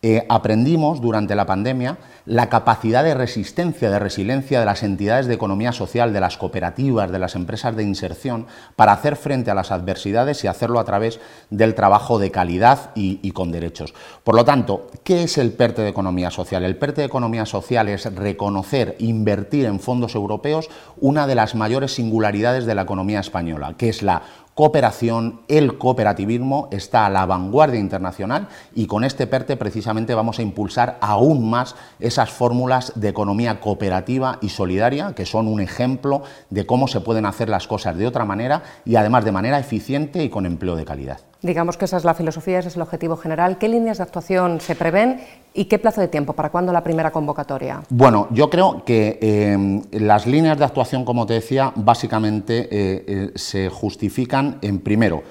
Eh, 0.09 0.25
aprendimos 0.29 1.01
durante 1.01 1.35
la 1.35 1.45
pandemia 1.45 1.97
la 2.25 2.47
capacidad 2.47 3.03
de 3.03 3.13
resistencia, 3.13 3.89
de 3.89 3.99
resiliencia 3.99 4.61
de 4.61 4.65
las 4.65 4.81
entidades 4.83 5.27
de 5.27 5.33
economía 5.33 5.73
social, 5.73 6.13
de 6.13 6.21
las 6.21 6.37
cooperativas, 6.37 7.11
de 7.11 7.19
las 7.19 7.35
empresas 7.35 7.75
de 7.75 7.83
inserción, 7.83 8.47
para 8.77 8.93
hacer 8.93 9.17
frente 9.17 9.51
a 9.51 9.53
las 9.53 9.69
adversidades 9.69 10.45
y 10.45 10.47
hacerlo 10.47 10.79
a 10.79 10.85
través 10.85 11.19
del 11.49 11.75
trabajo 11.75 12.19
de 12.19 12.31
calidad 12.31 12.91
y, 12.95 13.19
y 13.21 13.31
con 13.31 13.51
derechos. 13.51 13.93
Por 14.23 14.35
lo 14.35 14.45
tanto, 14.45 14.87
¿qué 15.03 15.23
es 15.23 15.37
el 15.37 15.51
PERTE 15.51 15.81
de 15.81 15.89
economía 15.89 16.31
social? 16.31 16.63
El 16.63 16.77
PERTE 16.77 17.01
de 17.01 17.07
economía 17.07 17.45
social 17.45 17.89
es 17.89 18.05
reconocer, 18.15 18.95
invertir 18.99 19.65
en 19.65 19.81
fondos 19.81 20.15
europeos 20.15 20.69
una 21.01 21.27
de 21.27 21.35
las 21.35 21.53
mayores 21.53 21.95
singularidades 21.95 22.65
de 22.65 22.75
la 22.75 22.83
economía 22.83 23.19
española, 23.19 23.75
que 23.77 23.89
es 23.89 24.03
la 24.03 24.21
cooperación, 24.57 25.41
el 25.49 25.77
cooperativismo 25.77 26.67
está 26.71 27.05
a 27.05 27.11
la 27.11 27.27
vanguardia 27.27 27.79
internacional 27.79 28.47
y 28.73 28.87
con 28.87 29.03
este 29.03 29.27
PERTE 29.27 29.55
precisamente 29.55 30.15
vamos 30.15 30.39
a 30.39 30.41
impulsar 30.41 30.97
aún 30.99 31.47
más 31.47 31.75
esas 31.99 32.31
fórmulas 32.31 32.91
de 32.95 33.09
economía 33.09 33.59
cooperativa 33.59 34.39
y 34.41 34.49
solidaria 34.49 35.13
que 35.13 35.27
son 35.27 35.45
un 35.47 35.59
ejemplo 35.59 36.23
de 36.49 36.65
cómo 36.65 36.87
se 36.87 37.01
pueden 37.01 37.27
hacer 37.27 37.49
las 37.49 37.67
cosas 37.67 37.97
de 37.97 38.07
otra 38.07 38.25
manera 38.25 38.63
y 38.83 38.95
además 38.95 39.25
de 39.25 39.31
manera 39.31 39.59
eficiente 39.59 40.23
y 40.23 40.29
con 40.29 40.47
empleo 40.47 40.75
de 40.75 40.85
calidad. 40.85 41.19
Digamos 41.41 41.77
que 41.77 41.85
esa 41.85 41.97
es 41.97 42.03
la 42.03 42.15
filosofía, 42.15 42.59
ese 42.59 42.69
es 42.69 42.75
el 42.75 42.81
objetivo 42.81 43.15
general. 43.15 43.57
¿Qué 43.59 43.69
líneas 43.69 43.97
de 43.97 44.03
actuación 44.03 44.59
se 44.59 44.75
prevén 44.75 45.21
y 45.53 45.65
qué 45.65 45.77
plazo 45.77 46.01
de 46.01 46.07
tiempo? 46.07 46.33
¿Para 46.33 46.49
cuándo 46.49 46.73
la 46.73 46.83
primera 46.83 47.11
convocatoria? 47.11 47.83
Bueno, 47.89 48.27
yo 48.31 48.49
creo 48.49 48.83
que 48.83 49.19
eh, 49.21 49.81
las 49.91 50.25
líneas 50.25 50.57
de 50.57 50.65
actuación, 50.65 51.05
como 51.05 51.27
te 51.27 51.35
decía, 51.35 51.71
básicamente 51.75 52.67
eh, 52.71 53.03
eh, 53.07 53.31
se 53.35 53.69
justifican 53.69 54.57
en 54.61 54.79
primero 54.79 55.21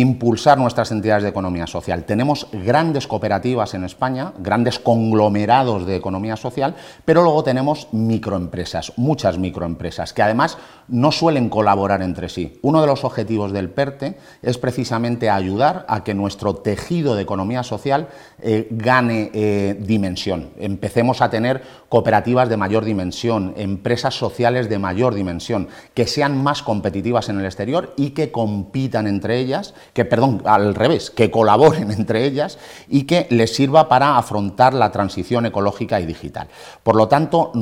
impulsar 0.00 0.58
nuestras 0.58 0.92
entidades 0.92 1.22
de 1.22 1.30
economía 1.30 1.66
social. 1.66 2.04
Tenemos 2.04 2.48
grandes 2.52 3.06
cooperativas 3.06 3.72
en 3.74 3.84
España, 3.84 4.32
grandes 4.38 4.78
conglomerados 4.78 5.86
de 5.86 5.96
economía 5.96 6.36
social, 6.36 6.74
pero 7.04 7.22
luego 7.22 7.42
tenemos 7.42 7.88
microempresas, 7.92 8.92
muchas 8.96 9.38
microempresas, 9.38 10.12
que 10.12 10.22
además 10.22 10.58
no 10.88 11.12
suelen 11.12 11.48
colaborar 11.48 12.02
entre 12.02 12.28
sí. 12.28 12.58
Uno 12.62 12.82
de 12.82 12.86
los 12.86 13.04
objetivos 13.04 13.52
del 13.52 13.70
PERTE 13.70 14.18
es 14.42 14.58
precisamente 14.58 15.30
ayudar 15.30 15.86
a 15.88 16.04
que 16.04 16.14
nuestro 16.14 16.56
tejido 16.56 17.14
de 17.14 17.22
economía 17.22 17.62
social 17.62 18.08
eh, 18.40 18.68
gane 18.70 19.30
eh, 19.32 19.76
dimensión. 19.80 20.50
Empecemos 20.58 21.22
a 21.22 21.30
tener 21.30 21.62
cooperativas 21.88 22.48
de 22.48 22.56
mayor 22.56 22.84
dimensión, 22.84 23.54
empresas 23.56 24.14
sociales 24.14 24.68
de 24.68 24.78
mayor 24.78 25.14
dimensión, 25.14 25.68
que 25.94 26.06
sean 26.06 26.42
más 26.42 26.62
competitivas 26.62 27.28
en 27.28 27.38
el 27.38 27.44
exterior 27.44 27.94
y 27.96 28.10
que 28.10 28.30
compitan 28.30 29.06
entre 29.06 29.38
ellas 29.38 29.74
que, 29.92 30.04
perdón, 30.04 30.42
al 30.44 30.74
revés, 30.74 31.10
que 31.10 31.30
colaboren 31.30 31.90
entre 31.96 32.24
ellas 32.24 32.58
y 32.88 33.04
que 33.04 33.26
les 33.30 33.54
sirva 33.54 33.88
para 33.88 34.18
afrontar 34.18 34.74
la 34.74 34.90
transición 34.90 35.46
ecológica 35.46 36.00
y 36.00 36.06
digital. 36.06 36.48
Por 36.82 36.96
lo 36.96 37.08
tanto, 37.08 37.52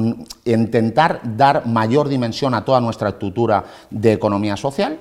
intentar 0.45 1.21
dar 1.25 1.67
mayor 1.67 2.09
dimensión 2.09 2.55
a 2.55 2.65
toda 2.65 2.81
nuestra 2.81 3.11
estructura 3.11 3.65
de 3.91 4.13
economía 4.13 4.57
social, 4.57 5.01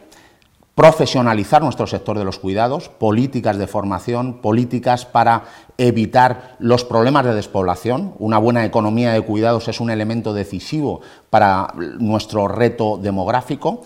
profesionalizar 0.75 1.61
nuestro 1.61 1.85
sector 1.85 2.17
de 2.17 2.25
los 2.25 2.39
cuidados, 2.39 2.89
políticas 2.89 3.57
de 3.57 3.67
formación, 3.67 4.41
políticas 4.41 5.05
para 5.05 5.43
evitar 5.77 6.55
los 6.59 6.83
problemas 6.83 7.25
de 7.25 7.35
despoblación. 7.35 8.13
Una 8.17 8.39
buena 8.39 8.65
economía 8.65 9.13
de 9.13 9.21
cuidados 9.21 9.67
es 9.67 9.79
un 9.79 9.91
elemento 9.91 10.33
decisivo 10.33 11.01
para 11.29 11.73
nuestro 11.99 12.47
reto 12.47 12.97
demográfico 12.97 13.83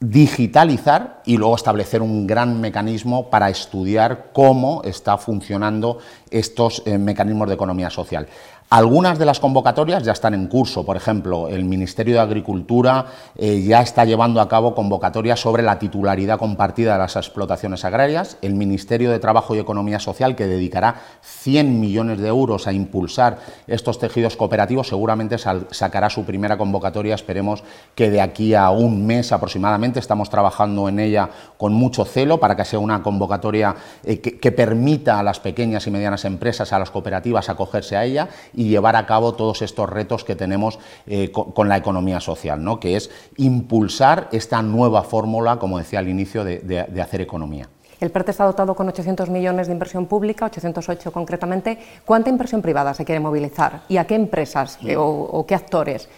digitalizar 0.00 1.20
y 1.26 1.36
luego 1.36 1.54
establecer 1.54 2.00
un 2.00 2.26
gran 2.26 2.58
mecanismo 2.58 3.28
para 3.28 3.50
estudiar 3.50 4.30
cómo 4.32 4.80
está 4.82 5.18
funcionando 5.18 5.98
estos 6.30 6.82
eh, 6.86 6.96
mecanismos 6.96 7.48
de 7.48 7.54
economía 7.54 7.90
social. 7.90 8.26
Algunas 8.72 9.18
de 9.18 9.24
las 9.24 9.40
convocatorias 9.40 10.04
ya 10.04 10.12
están 10.12 10.32
en 10.32 10.46
curso, 10.46 10.86
por 10.86 10.96
ejemplo, 10.96 11.48
el 11.48 11.64
Ministerio 11.64 12.14
de 12.14 12.20
Agricultura 12.20 13.06
eh, 13.36 13.62
ya 13.62 13.80
está 13.80 14.04
llevando 14.04 14.40
a 14.40 14.48
cabo 14.48 14.76
convocatorias 14.76 15.40
sobre 15.40 15.64
la 15.64 15.80
titularidad 15.80 16.38
compartida 16.38 16.92
de 16.92 17.00
las 17.00 17.16
explotaciones 17.16 17.84
agrarias, 17.84 18.36
el 18.42 18.54
Ministerio 18.54 19.10
de 19.10 19.18
Trabajo 19.18 19.56
y 19.56 19.58
Economía 19.58 19.98
Social, 19.98 20.36
que 20.36 20.46
dedicará 20.46 21.00
100 21.20 21.80
millones 21.80 22.20
de 22.20 22.28
euros 22.28 22.68
a 22.68 22.72
impulsar 22.72 23.40
estos 23.66 23.98
tejidos 23.98 24.36
cooperativos, 24.36 24.86
seguramente 24.86 25.36
sacará 25.36 26.08
su 26.08 26.24
primera 26.24 26.56
convocatoria, 26.56 27.16
esperemos 27.16 27.64
que 27.96 28.08
de 28.08 28.20
aquí 28.20 28.54
a 28.54 28.70
un 28.70 29.04
mes 29.04 29.32
aproximadamente, 29.32 29.98
estamos 29.98 30.30
trabajando 30.30 30.88
en 30.88 31.00
ella 31.00 31.28
con 31.56 31.72
mucho 31.72 32.04
celo 32.04 32.38
para 32.38 32.54
que 32.54 32.64
sea 32.64 32.78
una 32.78 33.02
convocatoria 33.02 33.74
eh, 34.04 34.20
que, 34.20 34.38
que 34.38 34.52
permita 34.52 35.18
a 35.18 35.24
las 35.24 35.40
pequeñas 35.40 35.88
y 35.88 35.90
medianas 35.90 36.24
empresas, 36.24 36.72
a 36.72 36.78
las 36.78 36.92
cooperativas, 36.92 37.48
acogerse 37.48 37.96
a 37.96 38.04
ella 38.04 38.28
y 38.60 38.68
llevar 38.68 38.94
a 38.94 39.06
cabo 39.06 39.32
todos 39.32 39.62
estos 39.62 39.88
retos 39.88 40.22
que 40.22 40.36
tenemos 40.36 40.78
eh, 41.06 41.32
con, 41.32 41.66
la 41.66 41.78
economía 41.78 42.20
social, 42.20 42.62
¿no? 42.62 42.78
que 42.78 42.94
es 42.94 43.10
impulsar 43.38 44.28
esta 44.32 44.60
nueva 44.60 45.02
fórmula, 45.02 45.58
como 45.58 45.78
decía 45.78 46.00
al 46.00 46.08
inicio, 46.08 46.44
de 46.44 47.00
hacer 47.00 47.22
economía. 47.22 47.68
El 48.00 48.10
PERTE 48.10 48.30
está 48.30 48.44
dotado 48.44 48.74
con 48.74 48.88
800 48.88 49.28
millones 49.28 49.66
de 49.66 49.74
inversión 49.74 50.06
pública, 50.06 50.46
808 50.46 51.12
concretamente. 51.12 51.78
¿Cuánta 52.06 52.30
inversión 52.30 52.62
privada 52.62 52.94
se 52.94 53.04
quiere 53.04 53.20
movilizar? 53.20 53.82
¿Y 53.88 53.98
a 53.98 54.06
qué 54.06 54.14
empresas 54.14 54.78
o, 54.96 55.44
qué 55.46 55.54
actores? 55.54 56.08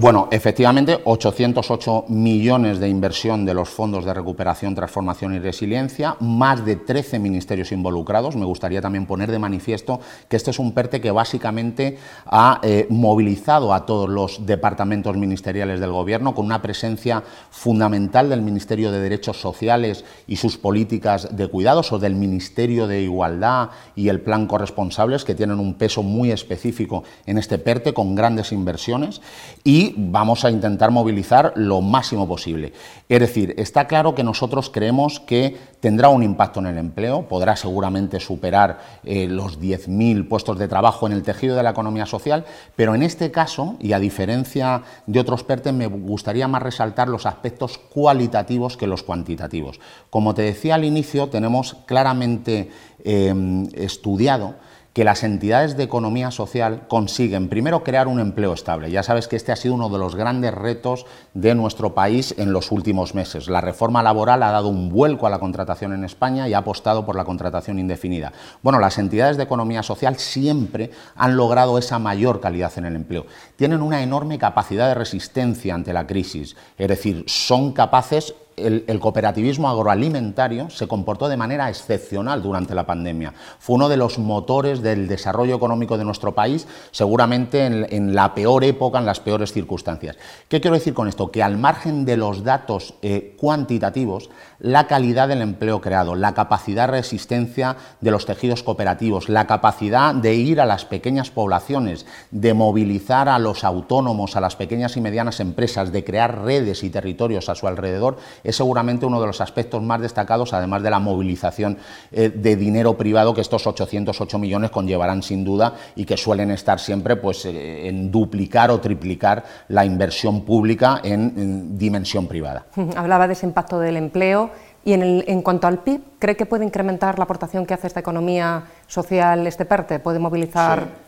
Bueno, 0.00 0.28
efectivamente, 0.30 1.00
808 1.04 2.04
millones 2.08 2.78
de 2.78 2.88
inversión 2.88 3.44
de 3.44 3.54
los 3.54 3.68
fondos 3.68 4.04
de 4.04 4.14
recuperación, 4.14 4.74
transformación 4.74 5.34
y 5.34 5.38
resiliencia, 5.38 6.16
más 6.20 6.64
de 6.64 6.76
13 6.76 7.18
ministerios 7.18 7.72
involucrados. 7.72 8.36
Me 8.36 8.44
gustaría 8.44 8.80
también 8.80 9.06
poner 9.06 9.30
de 9.30 9.38
manifiesto 9.38 10.00
que 10.28 10.36
este 10.36 10.50
es 10.50 10.58
un 10.58 10.72
PERTE 10.72 11.00
que 11.00 11.10
básicamente 11.10 11.98
ha 12.26 12.60
eh, 12.62 12.86
movilizado 12.90 13.74
a 13.74 13.86
todos 13.86 14.08
los 14.08 14.46
departamentos 14.46 15.16
ministeriales 15.16 15.80
del 15.80 15.92
Gobierno 15.92 16.34
con 16.34 16.46
una 16.46 16.62
presencia 16.62 17.22
fundamental 17.50 18.28
del 18.28 18.42
Ministerio 18.42 18.92
de 18.92 19.00
Derechos 19.00 19.40
Sociales 19.40 20.04
y 20.26 20.36
sus 20.36 20.56
políticas 20.56 21.36
de 21.36 21.48
cuidados 21.48 21.92
o 21.92 21.98
del 21.98 22.14
Ministerio 22.14 22.86
de 22.86 23.02
Igualdad 23.02 23.70
y 23.94 24.08
el 24.08 24.20
Plan 24.20 24.46
Corresponsables, 24.46 25.24
que 25.24 25.34
tienen 25.34 25.58
un 25.58 25.74
peso 25.74 26.02
muy 26.02 26.30
específico 26.30 27.04
en 27.26 27.38
este 27.38 27.58
PERTE 27.58 27.92
con 27.92 28.14
grandes 28.14 28.52
inversiones 28.52 29.20
y 29.64 29.94
vamos 29.96 30.44
a 30.44 30.50
intentar 30.50 30.90
movilizar 30.90 31.52
lo 31.56 31.80
máximo 31.80 32.26
posible. 32.28 32.72
Es 33.08 33.20
decir, 33.20 33.54
está 33.56 33.86
claro 33.86 34.14
que 34.14 34.24
nosotros 34.24 34.70
creemos 34.70 35.20
que 35.20 35.56
tendrá 35.80 36.08
un 36.08 36.22
impacto 36.22 36.60
en 36.60 36.66
el 36.66 36.78
empleo, 36.78 37.28
podrá 37.28 37.56
seguramente 37.56 38.20
superar 38.20 38.78
eh, 39.04 39.26
los 39.28 39.60
10.000 39.60 40.28
puestos 40.28 40.58
de 40.58 40.68
trabajo 40.68 41.06
en 41.06 41.12
el 41.12 41.22
tejido 41.22 41.56
de 41.56 41.62
la 41.62 41.70
economía 41.70 42.06
social, 42.06 42.44
pero 42.74 42.94
en 42.94 43.02
este 43.02 43.30
caso, 43.30 43.76
y 43.80 43.92
a 43.92 43.98
diferencia 43.98 44.82
de 45.06 45.20
otros 45.20 45.44
PERTE, 45.44 45.72
me 45.72 45.86
gustaría 45.86 46.48
más 46.48 46.62
resaltar 46.62 47.08
los 47.08 47.26
aspectos 47.26 47.78
cualitativos 47.78 48.76
que 48.76 48.86
los 48.86 49.02
cuantitativos. 49.02 49.80
Como 50.10 50.34
te 50.34 50.42
decía 50.42 50.76
al 50.76 50.84
inicio, 50.84 51.28
tenemos 51.28 51.76
claramente 51.86 52.70
eh, 53.04 53.34
estudiado 53.74 54.54
que 54.96 55.04
las 55.04 55.24
entidades 55.24 55.76
de 55.76 55.82
economía 55.82 56.30
social 56.30 56.84
consiguen 56.88 57.50
primero 57.50 57.84
crear 57.84 58.08
un 58.08 58.18
empleo 58.18 58.54
estable. 58.54 58.90
Ya 58.90 59.02
sabes 59.02 59.28
que 59.28 59.36
este 59.36 59.52
ha 59.52 59.56
sido 59.56 59.74
uno 59.74 59.90
de 59.90 59.98
los 59.98 60.16
grandes 60.16 60.54
retos 60.54 61.04
de 61.34 61.54
nuestro 61.54 61.92
país 61.92 62.34
en 62.38 62.54
los 62.54 62.72
últimos 62.72 63.14
meses. 63.14 63.48
La 63.48 63.60
reforma 63.60 64.02
laboral 64.02 64.42
ha 64.42 64.52
dado 64.52 64.68
un 64.68 64.88
vuelco 64.88 65.26
a 65.26 65.30
la 65.30 65.38
contratación 65.38 65.92
en 65.92 66.02
España 66.02 66.48
y 66.48 66.54
ha 66.54 66.58
apostado 66.60 67.04
por 67.04 67.14
la 67.14 67.26
contratación 67.26 67.78
indefinida. 67.78 68.32
Bueno, 68.62 68.78
las 68.78 68.96
entidades 68.96 69.36
de 69.36 69.42
economía 69.42 69.82
social 69.82 70.16
siempre 70.16 70.90
han 71.14 71.36
logrado 71.36 71.76
esa 71.76 71.98
mayor 71.98 72.40
calidad 72.40 72.72
en 72.76 72.86
el 72.86 72.96
empleo. 72.96 73.26
Tienen 73.56 73.82
una 73.82 74.02
enorme 74.02 74.38
capacidad 74.38 74.88
de 74.88 74.94
resistencia 74.94 75.74
ante 75.74 75.92
la 75.92 76.06
crisis, 76.06 76.56
es 76.78 76.88
decir, 76.88 77.22
son 77.26 77.74
capaces 77.74 78.32
el, 78.56 78.98
cooperativismo 79.00 79.68
agroalimentario 79.68 80.70
se 80.70 80.88
comportó 80.88 81.28
de 81.28 81.36
manera 81.36 81.68
excepcional 81.68 82.42
durante 82.42 82.74
la 82.74 82.86
pandemia. 82.86 83.34
Fue 83.58 83.76
uno 83.76 83.88
de 83.88 83.96
los 83.96 84.18
motores 84.18 84.82
del 84.82 85.08
desarrollo 85.08 85.54
económico 85.56 85.98
de 85.98 86.04
nuestro 86.04 86.34
país, 86.34 86.66
seguramente 86.90 87.66
en, 87.66 88.14
la 88.14 88.34
peor 88.34 88.64
época, 88.64 88.98
en 88.98 89.06
las 89.06 89.20
peores 89.20 89.52
circunstancias. 89.52 90.16
¿Qué 90.48 90.60
quiero 90.60 90.76
decir 90.76 90.94
con 90.94 91.08
esto? 91.08 91.30
Que 91.30 91.42
al 91.42 91.58
margen 91.58 92.04
de 92.04 92.16
los 92.16 92.44
datos 92.44 92.94
eh, 93.02 93.36
cuantitativos, 93.38 94.30
la 94.58 94.86
calidad 94.86 95.28
del 95.28 95.42
empleo 95.42 95.80
creado, 95.80 96.14
la 96.14 96.32
capacidad 96.32 96.86
de 96.86 96.92
resistencia 96.92 97.76
de 98.00 98.10
los 98.10 98.24
tejidos 98.24 98.62
cooperativos, 98.62 99.28
la 99.28 99.46
capacidad 99.46 100.14
de 100.14 100.34
ir 100.34 100.60
a 100.60 100.66
las 100.66 100.84
pequeñas 100.86 101.30
poblaciones, 101.30 102.06
de 102.30 102.54
movilizar 102.54 103.28
a 103.28 103.38
los 103.38 103.64
autónomos, 103.64 104.34
a 104.34 104.40
las 104.40 104.56
pequeñas 104.56 104.96
y 104.96 105.00
medianas 105.02 105.40
empresas, 105.40 105.92
de 105.92 106.04
crear 106.04 106.42
redes 106.42 106.82
y 106.84 106.90
territorios 106.90 107.48
a 107.48 107.54
su 107.54 107.66
alrededor, 107.66 108.16
es 108.46 108.56
seguramente 108.56 109.06
uno 109.06 109.20
de 109.20 109.26
los 109.26 109.40
aspectos 109.40 109.82
más 109.82 110.00
destacados, 110.00 110.52
además 110.52 110.82
de 110.82 110.90
la 110.90 110.98
movilización 110.98 111.78
eh, 112.12 112.30
de 112.30 112.56
dinero 112.56 112.96
privado 112.96 113.34
que 113.34 113.40
estos 113.40 113.66
808 113.66 114.38
millones 114.38 114.70
conllevarán 114.70 115.22
sin 115.22 115.44
duda 115.44 115.74
y 115.96 116.04
que 116.04 116.16
suelen 116.16 116.50
estar 116.50 116.78
siempre 116.78 117.16
pues, 117.16 117.44
eh, 117.44 117.88
en 117.88 118.10
duplicar 118.10 118.70
o 118.70 118.80
triplicar 118.80 119.44
la 119.68 119.84
inversión 119.84 120.44
pública 120.44 121.00
en, 121.02 121.76
dimensión 121.76 122.26
privada. 122.26 122.66
Hablaba 122.96 123.26
de 123.26 123.32
ese 123.32 123.46
impacto 123.46 123.78
del 123.78 123.96
empleo. 123.96 124.50
Y 124.84 124.92
en, 124.92 125.42
cuanto 125.42 125.66
al 125.66 125.80
PIB, 125.80 126.00
¿cree 126.20 126.36
que 126.36 126.46
puede 126.46 126.64
incrementar 126.64 127.18
la 127.18 127.24
aportación 127.24 127.66
que 127.66 127.74
hace 127.74 127.88
esta 127.88 127.98
economía 127.98 128.62
social 128.86 129.44
este 129.48 129.64
PERTE? 129.64 129.98
¿Puede 129.98 130.20
movilizar 130.20 131.05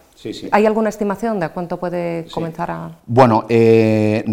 ¿Hay 0.51 0.67
alguna 0.67 0.89
estimación 0.89 1.39
de 1.39 1.49
cuánto 1.51 1.77
puede 1.77 2.27
comenzar 2.33 2.71
a...? 2.71 2.91
Bueno, 3.07 3.45
eh, 3.49 4.25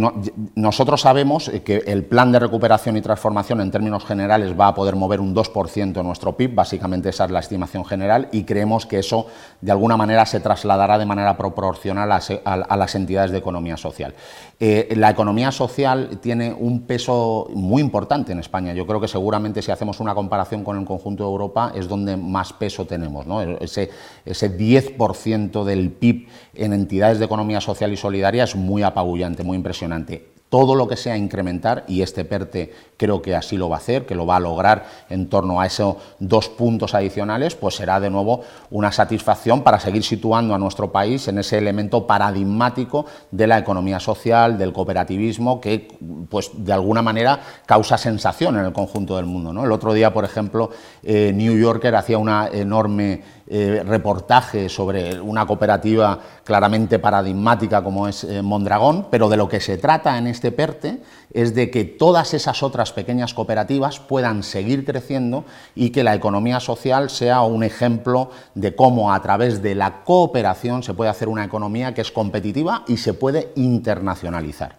nosotros 0.56 1.02
sabemos 1.02 1.52
que 1.64 1.84
el 1.86 2.04
plan 2.06 2.32
de 2.32 2.40
recuperación 2.40 2.98
y 2.98 3.02
transformación 3.02 3.62
en 3.62 3.70
términos 3.70 4.04
generales 4.04 4.60
va 4.60 4.70
a 4.70 4.74
poder 4.74 4.96
mover 4.96 5.20
un 5.20 5.36
2% 5.36 6.00
en 6.00 6.06
nuestro 6.08 6.36
PIB, 6.36 6.56
básicamente 6.56 7.10
esa 7.10 7.26
es 7.26 7.32
la 7.32 7.40
estimación 7.40 7.86
general, 7.86 8.30
y 8.32 8.46
creemos 8.46 8.88
que 8.88 9.00
eso 9.00 9.28
de 9.62 9.72
alguna 9.72 9.96
manera 9.96 10.26
se 10.26 10.40
trasladará 10.40 10.98
de 10.98 11.06
manera 11.06 11.38
proporcional 11.38 12.12
a, 12.12 12.78
las 12.78 12.96
entidades 12.96 13.30
de 13.30 13.38
economía 13.38 13.78
social. 13.78 14.16
Eh, 14.60 14.92
la 14.96 15.12
economía 15.12 15.52
social 15.52 16.18
tiene 16.20 16.52
un 16.52 16.82
peso 16.88 17.48
muy 17.54 17.82
importante 17.82 18.32
en 18.32 18.40
España. 18.40 18.74
Yo 18.74 18.88
creo 18.88 19.00
que 19.00 19.08
seguramente 19.08 19.62
si 19.62 19.72
hacemos 19.72 20.00
una 20.00 20.16
comparación 20.16 20.64
con 20.64 20.80
el 20.80 20.86
conjunto 20.86 21.26
de 21.26 21.30
Europa 21.30 21.74
es 21.76 21.88
donde 21.88 22.18
más 22.18 22.54
peso 22.54 22.86
tenemos. 22.86 23.28
¿no? 23.28 23.42
Ese, 23.42 23.92
ese 24.26 24.58
10% 24.58 25.64
de 25.64 25.75
el 25.76 25.92
PIB 25.92 26.28
en 26.56 26.74
entidades 26.74 27.20
de 27.20 27.26
economía 27.26 27.62
social 27.62 27.94
y 27.94 27.98
solidaria 27.98 28.44
es 28.44 28.56
muy 28.56 28.84
apabullante, 28.84 29.44
muy 29.44 29.58
impresionante 29.58 30.36
todo 30.50 30.76
lo 30.76 30.88
que 30.88 30.96
sea 30.96 31.18
incrementar, 31.18 31.84
y 31.88 32.02
este 32.02 32.24
PERTE 32.24 32.72
creo 32.98 33.22
que 33.22 33.36
así 33.36 33.58
lo 33.58 33.68
va 33.68 33.76
a 33.76 33.80
hacer, 33.80 34.06
que 34.06 34.16
lo 34.16 34.26
va 34.26 34.38
a 34.38 34.40
lograr 34.40 34.86
en 35.10 35.28
torno 35.28 35.60
a 35.60 35.66
esos 35.66 35.98
dos 36.20 36.48
puntos 36.50 36.94
adicionales, 36.94 37.56
pues 37.56 37.76
será 37.76 38.00
de 38.00 38.10
nuevo 38.10 38.42
una 38.70 38.92
satisfacción 38.92 39.64
para 39.64 39.80
seguir 39.80 40.04
situando 40.04 40.56
a 40.56 40.58
nuestro 40.58 40.94
país 40.94 41.28
en 41.28 41.40
ese 41.40 41.58
elemento 41.58 42.08
paradigmático 42.08 43.06
de 43.32 43.48
la 43.48 43.58
economía 43.58 44.00
social, 44.00 44.58
del 44.58 44.72
cooperativismo, 44.72 45.60
que 45.60 45.90
pues 46.30 46.52
de 46.56 46.72
alguna 46.72 47.02
manera 47.02 47.40
causa 47.66 47.98
sensación 47.98 48.58
en 48.58 48.66
el 48.66 48.72
conjunto 48.72 49.18
del 49.18 49.26
mundo. 49.26 49.52
¿no? 49.52 49.66
El 49.66 49.72
otro 49.72 49.94
día, 49.94 50.14
por 50.14 50.24
ejemplo, 50.24 50.70
eh, 51.04 51.34
New 51.36 51.58
Yorker 51.58 51.96
hacía 51.96 52.18
una 52.18 52.48
enorme 52.48 53.24
eh, 53.48 53.84
reportaje 53.86 54.70
sobre 54.70 55.20
una 55.22 55.46
cooperativa 55.46 56.20
claramente 56.44 56.98
paradigmática 56.98 57.84
como 57.84 58.08
es 58.08 58.24
eh, 58.24 58.42
Mondragón, 58.42 59.08
pero 59.12 59.30
de 59.30 59.38
lo 59.38 59.48
que 59.48 59.60
se 59.60 59.78
trata 59.78 60.18
en 60.18 60.28
este 60.28 60.52
PERTE 60.52 61.02
es 61.36 61.54
de 61.54 61.70
que 61.70 61.84
todas 61.84 62.34
esas 62.34 62.64
otras 62.64 62.94
pequeñas 62.94 63.34
cooperativas 63.34 64.00
puedan 64.00 64.42
seguir 64.42 64.86
creciendo 64.86 65.44
y 65.76 65.90
que 65.90 66.04
la 66.04 66.16
economía 66.16 66.62
social 66.62 67.10
sea 67.10 67.42
un 67.42 67.64
ejemplo 67.64 68.32
de 68.56 68.74
cómo 68.74 69.14
a 69.14 69.22
través 69.22 69.62
de 69.62 69.76
la 69.76 70.04
cooperación 70.06 70.82
se 70.82 70.94
puede 70.94 71.10
hacer 71.10 71.28
una 71.28 71.44
economía 71.44 71.94
que 71.94 72.00
es 72.00 72.12
competitiva 72.12 72.84
y 72.88 72.98
se 72.98 73.14
puede 73.14 73.50
internacionalizar. 73.56 74.78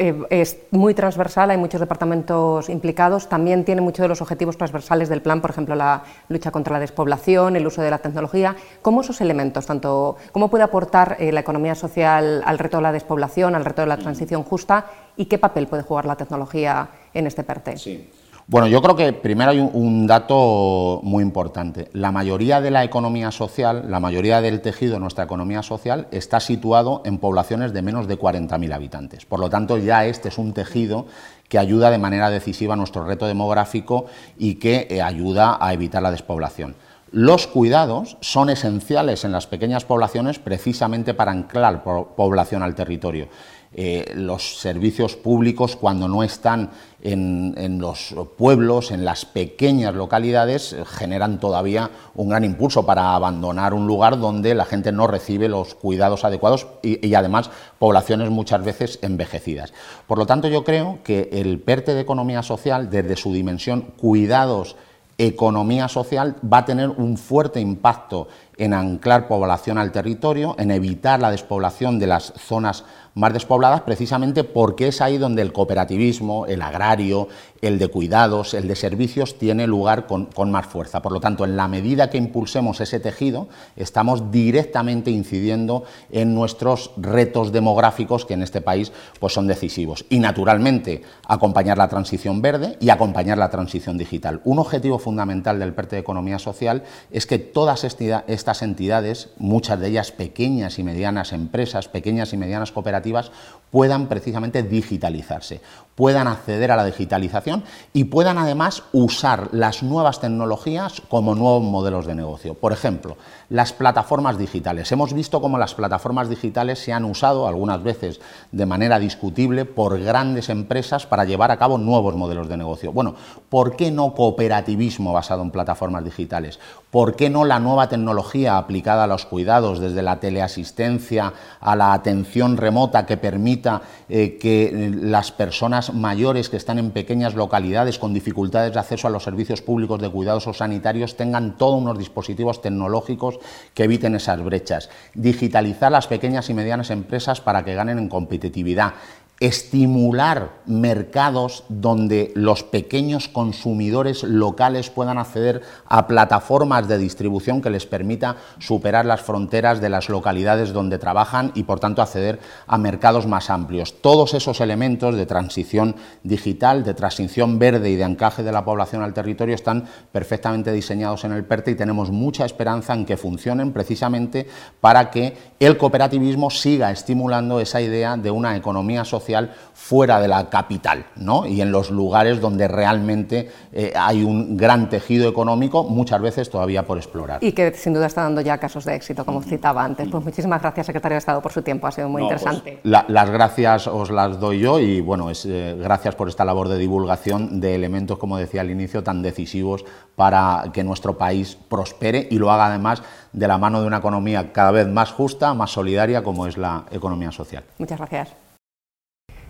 Eh, 0.00 0.14
es 0.30 0.58
muy 0.70 0.94
transversal, 0.94 1.50
hay 1.50 1.56
muchos 1.56 1.80
departamentos 1.80 2.68
implicados, 2.68 3.28
también 3.28 3.64
tiene 3.64 3.80
muchos 3.80 4.02
de 4.02 4.08
los 4.08 4.20
objetivos 4.20 4.56
transversales 4.56 5.08
del 5.08 5.22
plan, 5.22 5.40
por 5.40 5.50
ejemplo, 5.50 5.74
la 5.74 6.02
lucha 6.28 6.50
contra 6.50 6.72
la 6.74 6.80
despoblación, 6.80 7.56
el 7.56 7.66
uso 7.66 7.82
de 7.82 7.90
la 7.90 7.98
tecnología. 7.98 8.54
¿Cómo 8.82 9.00
esos 9.00 9.20
elementos, 9.20 9.66
tanto 9.66 10.16
cómo 10.32 10.50
puede 10.50 10.64
aportar 10.64 11.16
eh, 11.18 11.32
la 11.32 11.40
economía 11.40 11.74
social 11.74 12.42
al 12.44 12.58
reto 12.58 12.78
de 12.78 12.84
la 12.84 12.92
despoblación, 12.92 13.54
al 13.54 13.64
reto 13.64 13.82
de 13.82 13.88
la 13.88 13.96
transición 13.96 14.42
justa 14.44 14.86
y 15.18 15.26
qué 15.26 15.38
papel 15.38 15.66
puede 15.66 15.82
jugar 15.82 16.06
la 16.06 16.16
tecnología 16.16 16.88
en 17.12 17.26
este 17.26 17.42
PERTE? 17.42 17.76
Sí. 17.76 18.08
Bueno, 18.50 18.66
yo 18.66 18.80
creo 18.80 18.96
que 18.96 19.12
primero 19.12 19.50
hay 19.50 19.60
un, 19.60 20.06
dato 20.06 21.00
muy 21.02 21.22
importante. 21.22 21.90
La 21.92 22.10
mayoría 22.10 22.62
de 22.62 22.70
la 22.70 22.82
economía 22.82 23.30
social, 23.30 23.90
la 23.90 24.00
mayoría 24.00 24.40
del 24.40 24.62
tejido 24.62 24.94
de 24.94 25.00
nuestra 25.00 25.24
economía 25.24 25.62
social 25.62 26.08
está 26.12 26.40
situado 26.40 27.02
en 27.04 27.18
poblaciones 27.18 27.74
de 27.74 27.82
menos 27.82 28.08
de 28.08 28.18
40.000 28.18 28.72
habitantes. 28.72 29.26
Por 29.26 29.40
lo 29.40 29.50
tanto, 29.50 29.76
ya 29.76 30.06
este 30.06 30.28
es 30.28 30.38
un 30.38 30.54
tejido 30.54 31.04
que 31.46 31.58
ayuda 31.58 31.90
de 31.90 31.98
manera 31.98 32.30
decisiva 32.30 32.72
a 32.72 32.76
nuestro 32.78 33.04
reto 33.04 33.26
demográfico 33.26 34.06
y 34.38 34.54
que 34.54 34.86
eh, 34.88 35.02
ayuda 35.02 35.58
a 35.60 35.74
evitar 35.74 36.02
la 36.02 36.10
despoblación. 36.10 36.74
Los 37.10 37.46
cuidados 37.46 38.18
son 38.20 38.50
esenciales 38.50 39.24
en 39.24 39.32
las 39.32 39.46
pequeñas 39.46 39.84
poblaciones 39.84 40.38
precisamente 40.38 41.14
para 41.14 41.32
anclar 41.32 41.82
población 41.82 42.62
al 42.62 42.74
territorio. 42.74 43.28
Eh, 43.74 44.12
los 44.14 44.58
servicios 44.60 45.14
públicos 45.14 45.76
cuando 45.76 46.08
no 46.08 46.22
están 46.22 46.70
en, 47.02 47.78
los 47.78 48.14
pueblos, 48.38 48.90
en 48.90 49.04
las 49.04 49.26
pequeñas 49.26 49.94
localidades, 49.94 50.72
eh, 50.72 50.84
generan 50.86 51.38
todavía 51.38 51.90
un 52.14 52.30
gran 52.30 52.44
impulso 52.44 52.86
para 52.86 53.14
abandonar 53.14 53.74
un 53.74 53.86
lugar 53.86 54.18
donde 54.18 54.54
la 54.54 54.64
gente 54.64 54.90
no 54.90 55.06
recibe 55.06 55.48
los 55.48 55.74
cuidados 55.74 56.24
adecuados 56.24 56.66
y, 56.82 57.06
y 57.06 57.14
además 57.14 57.50
poblaciones 57.78 58.30
muchas 58.30 58.64
veces 58.64 58.98
envejecidas. 59.02 59.74
Por 60.06 60.16
lo 60.16 60.24
tanto, 60.24 60.48
yo 60.48 60.64
creo 60.64 61.00
que 61.04 61.28
el 61.30 61.60
PERTE 61.60 61.94
de 61.94 62.00
Economía 62.00 62.42
Social, 62.42 62.88
desde 62.88 63.16
su 63.16 63.34
dimensión 63.34 63.82
cuidados, 63.98 64.76
economía 65.18 65.88
social, 65.88 66.36
va 66.50 66.58
a 66.58 66.64
tener 66.64 66.90
un 66.90 67.16
fuerte 67.16 67.60
impacto 67.60 68.28
en 68.58 68.74
anclar 68.74 69.28
población 69.28 69.78
al 69.78 69.92
territorio, 69.92 70.54
en 70.58 70.70
evitar 70.70 71.20
la 71.20 71.30
despoblación 71.30 71.98
de 71.98 72.08
las 72.08 72.32
zonas 72.36 72.84
más 73.18 73.32
despobladas 73.32 73.80
precisamente 73.80 74.44
porque 74.44 74.88
es 74.88 75.00
ahí 75.00 75.18
donde 75.18 75.42
el 75.42 75.52
cooperativismo, 75.52 76.46
el 76.46 76.62
agrario, 76.62 77.26
el 77.60 77.78
de 77.80 77.88
cuidados, 77.88 78.54
el 78.54 78.68
de 78.68 78.76
servicios 78.76 79.38
tiene 79.38 79.66
lugar 79.66 80.06
con, 80.06 80.28
más 80.52 80.66
fuerza. 80.66 81.02
Por 81.02 81.10
lo 81.10 81.20
tanto, 81.20 81.44
en 81.44 81.56
la 81.56 81.66
medida 81.66 82.10
que 82.10 82.18
impulsemos 82.18 82.80
ese 82.80 83.00
tejido, 83.00 83.48
estamos 83.74 84.30
directamente 84.30 85.10
incidiendo 85.10 85.82
en 86.12 86.32
nuestros 86.32 86.92
retos 86.96 87.50
demográficos 87.50 88.24
que 88.24 88.34
en 88.34 88.42
este 88.42 88.60
país 88.60 88.92
pues, 89.18 89.32
son 89.32 89.48
decisivos. 89.48 90.04
Y 90.10 90.20
naturalmente, 90.20 91.02
acompañar 91.26 91.76
la 91.76 91.88
transición 91.88 92.40
verde 92.40 92.76
y 92.80 92.90
acompañar 92.90 93.36
la 93.38 93.50
transición 93.50 93.98
digital. 93.98 94.40
Un 94.44 94.60
objetivo 94.60 95.00
fundamental 95.00 95.58
del 95.58 95.74
PERTE 95.74 95.96
de 95.96 96.00
Economía 96.00 96.38
Social 96.38 96.84
es 97.10 97.26
que 97.26 97.40
todas 97.40 97.82
estas 97.82 98.47
entidades, 98.62 99.30
muchas 99.38 99.78
de 99.78 99.88
ellas 99.88 100.12
pequeñas 100.12 100.78
y 100.78 100.82
medianas 100.82 101.32
empresas, 101.32 101.88
pequeñas 101.88 102.32
y 102.32 102.36
medianas 102.36 102.72
cooperativas, 102.72 103.30
puedan 103.70 104.08
precisamente 104.08 104.62
digitalizarse, 104.62 105.60
puedan 105.98 106.28
acceder 106.28 106.70
a 106.70 106.76
la 106.76 106.84
digitalización 106.84 107.64
y 107.92 108.04
puedan 108.04 108.38
además 108.38 108.84
usar 108.92 109.48
las 109.50 109.82
nuevas 109.82 110.20
tecnologías 110.20 111.02
como 111.08 111.34
nuevos 111.34 111.64
modelos 111.64 112.06
de 112.06 112.14
negocio. 112.14 112.54
Por 112.54 112.72
ejemplo, 112.72 113.16
las 113.50 113.72
plataformas 113.72 114.38
digitales. 114.38 114.92
Hemos 114.92 115.12
visto 115.12 115.40
cómo 115.40 115.58
las 115.58 115.74
plataformas 115.74 116.28
digitales 116.28 116.78
se 116.78 116.92
han 116.92 117.04
usado 117.04 117.48
algunas 117.48 117.82
veces 117.82 118.20
de 118.52 118.64
manera 118.64 119.00
discutible 119.00 119.64
por 119.64 119.98
grandes 119.98 120.50
empresas 120.50 121.04
para 121.04 121.24
llevar 121.24 121.50
a 121.50 121.56
cabo 121.56 121.78
nuevos 121.78 122.14
modelos 122.14 122.48
de 122.48 122.58
negocio. 122.58 122.92
Bueno, 122.92 123.16
¿por 123.48 123.74
qué 123.74 123.90
no 123.90 124.14
cooperativismo 124.14 125.12
basado 125.12 125.42
en 125.42 125.50
plataformas 125.50 126.04
digitales? 126.04 126.60
¿Por 126.92 127.16
qué 127.16 127.28
no 127.28 127.44
la 127.44 127.58
nueva 127.58 127.88
tecnología 127.88 128.56
aplicada 128.56 129.04
a 129.04 129.08
los 129.08 129.26
cuidados, 129.26 129.80
desde 129.80 130.02
la 130.02 130.20
teleasistencia 130.20 131.32
a 131.60 131.74
la 131.74 131.92
atención 131.92 132.56
remota 132.56 133.04
que 133.04 133.16
permita 133.16 133.82
eh, 134.08 134.38
que 134.40 134.66
eh, 134.66 134.90
las 134.94 135.32
personas 135.32 135.87
mayores 135.94 136.48
que 136.48 136.56
están 136.56 136.78
en 136.78 136.90
pequeñas 136.90 137.34
localidades 137.34 137.98
con 137.98 138.14
dificultades 138.14 138.72
de 138.72 138.80
acceso 138.80 139.06
a 139.08 139.10
los 139.10 139.24
servicios 139.24 139.62
públicos 139.62 140.00
de 140.00 140.10
cuidados 140.10 140.46
o 140.46 140.54
sanitarios 140.54 141.16
tengan 141.16 141.56
todos 141.56 141.80
unos 141.80 141.98
dispositivos 141.98 142.62
tecnológicos 142.62 143.38
que 143.74 143.84
eviten 143.84 144.14
esas 144.14 144.42
brechas? 144.42 144.90
Digitalizar 145.14 145.92
las 145.92 146.06
pequeñas 146.06 146.48
y 146.50 146.54
medianas 146.54 146.90
empresas 146.90 147.40
para 147.40 147.64
que 147.64 147.74
ganen 147.74 147.98
en 147.98 148.08
competitividad 148.08 148.94
estimular 149.40 150.50
mercados 150.66 151.62
donde 151.68 152.32
los 152.34 152.64
pequeños 152.64 153.28
consumidores 153.28 154.24
locales 154.24 154.90
puedan 154.90 155.16
acceder 155.16 155.62
a 155.86 156.08
plataformas 156.08 156.88
de 156.88 156.98
distribución 156.98 157.62
que 157.62 157.70
les 157.70 157.86
permita 157.86 158.36
superar 158.58 159.06
las 159.06 159.20
fronteras 159.20 159.80
de 159.80 159.90
las 159.90 160.08
localidades 160.08 160.72
donde 160.72 160.98
trabajan 160.98 161.52
y 161.54 161.62
por 161.62 161.78
tanto 161.78 162.02
acceder 162.02 162.40
a 162.66 162.78
mercados 162.78 163.28
más 163.28 163.48
amplios. 163.48 164.00
Todos 164.00 164.34
esos 164.34 164.60
elementos 164.60 165.14
de 165.14 165.26
transición 165.26 165.94
digital, 166.24 166.82
de 166.82 166.94
transición 166.94 167.60
verde 167.60 167.90
y 167.90 167.96
de 167.96 168.04
encaje 168.04 168.42
de 168.42 168.52
la 168.52 168.64
población 168.64 169.02
al 169.02 169.14
territorio 169.14 169.54
están 169.54 169.84
perfectamente 170.10 170.72
diseñados 170.72 171.22
en 171.24 171.32
el 171.32 171.44
PERTE 171.44 171.72
y 171.72 171.76
tenemos 171.76 172.10
mucha 172.10 172.44
esperanza 172.44 172.92
en 172.92 173.06
que 173.06 173.16
funcionen 173.16 173.72
precisamente 173.72 174.48
para 174.80 175.10
que 175.10 175.36
el 175.60 175.78
cooperativismo 175.78 176.50
siga 176.50 176.90
estimulando 176.90 177.60
esa 177.60 177.80
idea 177.80 178.16
de 178.16 178.32
una 178.32 178.56
economía 178.56 179.04
social 179.04 179.27
fuera 179.72 180.20
de 180.20 180.28
la 180.28 180.48
capital 180.50 181.06
¿no? 181.16 181.46
y 181.46 181.60
en 181.60 181.72
los 181.72 181.90
lugares 181.90 182.40
donde 182.40 182.68
realmente 182.68 183.48
eh, 183.72 183.92
hay 183.96 184.22
un 184.22 184.56
gran 184.56 184.88
tejido 184.88 185.28
económico, 185.28 185.84
muchas 185.84 186.20
veces 186.20 186.50
todavía 186.50 186.84
por 186.84 186.98
explorar. 186.98 187.42
Y 187.42 187.52
que 187.52 187.72
sin 187.74 187.94
duda 187.94 188.06
está 188.06 188.22
dando 188.22 188.40
ya 188.40 188.58
casos 188.58 188.84
de 188.84 188.94
éxito, 188.94 189.24
como 189.24 189.42
citaba 189.42 189.84
antes. 189.84 190.08
Pues 190.08 190.24
muchísimas 190.24 190.60
gracias, 190.60 190.86
secretario 190.86 191.14
de 191.14 191.20
Estado, 191.20 191.40
por 191.40 191.52
su 191.52 191.62
tiempo, 191.62 191.86
ha 191.86 191.92
sido 191.92 192.08
muy 192.08 192.22
pues, 192.22 192.42
interesante. 192.42 192.80
las 192.82 193.30
gracias 193.30 193.86
os 193.86 194.10
las 194.10 194.38
doy 194.40 194.60
yo 194.60 194.78
y 194.78 195.00
bueno, 195.00 195.30
es, 195.30 195.46
eh, 195.46 195.76
gracias 195.78 196.14
por 196.14 196.28
esta 196.28 196.44
labor 196.44 196.68
de 196.68 196.78
divulgación 196.78 197.60
de 197.60 197.74
elementos, 197.74 198.18
como 198.18 198.36
decía 198.36 198.60
al 198.60 198.70
inicio, 198.70 199.02
tan 199.02 199.22
decisivos 199.22 199.84
para 200.16 200.64
que 200.72 200.84
nuestro 200.84 201.16
país 201.16 201.56
prospere 201.68 202.26
y 202.30 202.38
lo 202.38 202.50
haga 202.50 202.66
además 202.66 203.02
de 203.32 203.48
la 203.48 203.58
mano 203.58 203.80
de 203.80 203.86
una 203.86 203.98
economía 203.98 204.52
cada 204.52 204.70
vez 204.70 204.88
más 204.88 205.12
justa, 205.12 205.54
más 205.54 205.70
solidaria, 205.70 206.22
como 206.22 206.46
es 206.46 206.56
la 206.56 206.84
economía 206.90 207.32
social. 207.32 207.64
Muchas 207.78 207.98
gracias. 207.98 208.47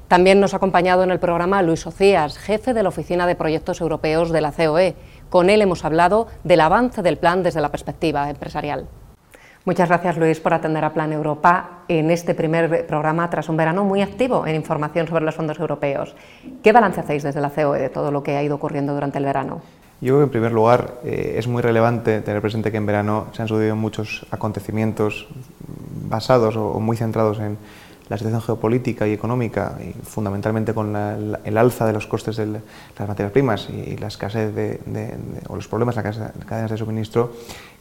También 0.09 0.41
nos 0.41 0.55
ha 0.55 0.57
acompañado 0.57 1.03
en 1.03 1.11
el 1.11 1.19
programa 1.19 1.61
Luis 1.61 1.87
Ocías, 1.87 2.39
jefe 2.39 2.73
de 2.73 2.83
la 2.83 2.89
Oficina 2.89 3.27
de 3.27 3.35
Proyectos 3.35 3.83
Europeos 3.83 4.31
de 4.31 4.41
la 4.41 4.53
COE. 4.53 4.97
Con 5.29 5.51
él 5.51 5.61
hemos 5.61 5.85
hablado 5.85 6.29
del 6.45 6.63
avance 6.63 7.03
del 7.03 7.19
plan 7.19 7.43
desde 7.43 7.61
la 7.61 7.71
perspectiva 7.71 8.31
empresarial. 8.31 8.87
Muchas 9.67 9.91
gracias 9.91 10.17
Luis 10.17 10.41
por 10.41 10.55
atender 10.55 10.83
a 10.83 10.95
Plan 10.95 11.13
Europa 11.13 11.83
en 11.89 12.11
este 12.11 12.35
primer 12.35 12.87
programa 12.87 13.29
tras 13.29 13.51
un 13.51 13.59
verano 13.59 13.85
muy 13.85 14.01
activo 14.01 14.47
en 14.47 14.55
información 14.55 15.07
sobre 15.07 15.27
los 15.27 15.35
fondos 15.35 15.59
europeos. 15.61 16.17
¿Qué 16.63 16.73
balance 16.73 17.01
hacéis 17.01 17.23
desde 17.23 17.43
la 17.43 17.51
COE 17.51 17.79
de 17.79 17.91
todo 17.91 18.11
lo 18.11 18.23
que 18.23 18.35
ha 18.35 18.43
ido 18.43 18.55
ocurriendo 18.55 18.95
durante 18.95 19.19
el 19.19 19.27
verano? 19.27 19.61
Yo 20.01 20.15
creo 20.15 20.19
que 20.21 20.25
en 20.25 20.31
primer 20.31 20.53
lugar 20.53 20.95
eh, 21.05 21.35
es 21.37 21.47
muy 21.49 21.61
relevante 21.61 22.23
tener 22.23 22.41
presente 22.41 22.71
que 22.71 22.79
en 22.79 22.87
verano 22.87 23.27
se 23.33 23.43
han 23.43 23.49
sucedido 23.49 23.77
muchos 23.77 24.25
acontecimientos 24.31 25.29
basados 26.09 26.57
o 26.57 26.81
muy 26.81 26.97
centrados 26.97 27.41
en, 27.41 27.59
la 28.09 28.17
situación 28.17 28.43
geopolítica 28.43 29.07
y 29.07 29.13
económica, 29.13 29.77
y 29.81 29.93
fundamentalmente 29.93 30.75
con 30.75 30.95
el 30.97 31.59
alza 31.59 31.87
de 31.87 31.93
los 31.93 32.07
costes 32.07 32.37
de 32.37 32.47
las 32.47 33.09
materias 33.09 33.33
primas 33.33 33.69
y 33.71 33.97
la 33.97 34.09
escasez 34.09 34.55
de, 34.55 34.81
o 35.49 35.57
los 35.57 35.69
problemas 35.69 35.97
en 35.97 36.05
las 36.05 36.19
cadenas 36.47 36.71
de 36.71 36.77
suministro, 36.77 37.33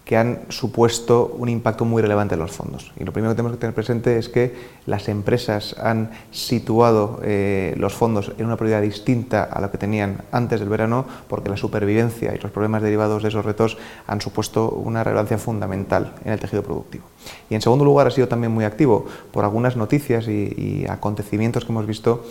que 0.07 0.15
han 0.15 0.39
supuesto 0.47 1.35
un 1.37 1.49
impacto 1.49 1.83
muy 1.83 2.01
relevante 2.01 2.35
en 2.35 2.39
los 2.39 2.51
fondos. 2.51 2.93
Y 2.97 3.03
lo 3.03 3.11
primero 3.11 3.33
que 3.33 3.35
tenemos 3.35 3.57
que 3.57 3.59
tener 3.59 3.75
presente 3.75 4.17
es 4.17 4.29
que 4.29 4.55
las 4.85 5.09
empresas 5.09 5.75
han 5.77 6.11
situado 6.31 7.19
eh, 7.23 7.75
los 7.77 7.93
fondos 7.93 8.31
en 8.37 8.45
una 8.45 8.55
prioridad 8.55 8.81
distinta 8.81 9.43
a 9.43 9.59
lo 9.59 9.69
que 9.69 9.77
tenían 9.77 10.21
antes 10.31 10.61
del 10.61 10.69
verano, 10.69 11.05
porque 11.27 11.49
la 11.49 11.57
supervivencia 11.57 12.33
y 12.33 12.39
los 12.39 12.51
problemas 12.51 12.83
derivados 12.83 13.21
de 13.21 13.27
esos 13.27 13.43
retos 13.43 13.77
han 14.07 14.21
supuesto 14.21 14.69
una 14.69 15.03
relevancia 15.03 15.37
fundamental 15.37 16.13
en 16.23 16.31
el 16.31 16.39
tejido 16.39 16.63
productivo. 16.63 17.03
Y 17.49 17.55
en 17.55 17.61
segundo 17.61 17.83
lugar, 17.83 18.07
ha 18.07 18.11
sido 18.11 18.29
también 18.29 18.53
muy 18.53 18.63
activo 18.63 19.07
por 19.33 19.43
algunas 19.43 19.75
noticias 19.75 20.29
y, 20.29 20.53
y 20.55 20.85
acontecimientos 20.87 21.65
que 21.65 21.73
hemos 21.73 21.85
visto 21.85 22.23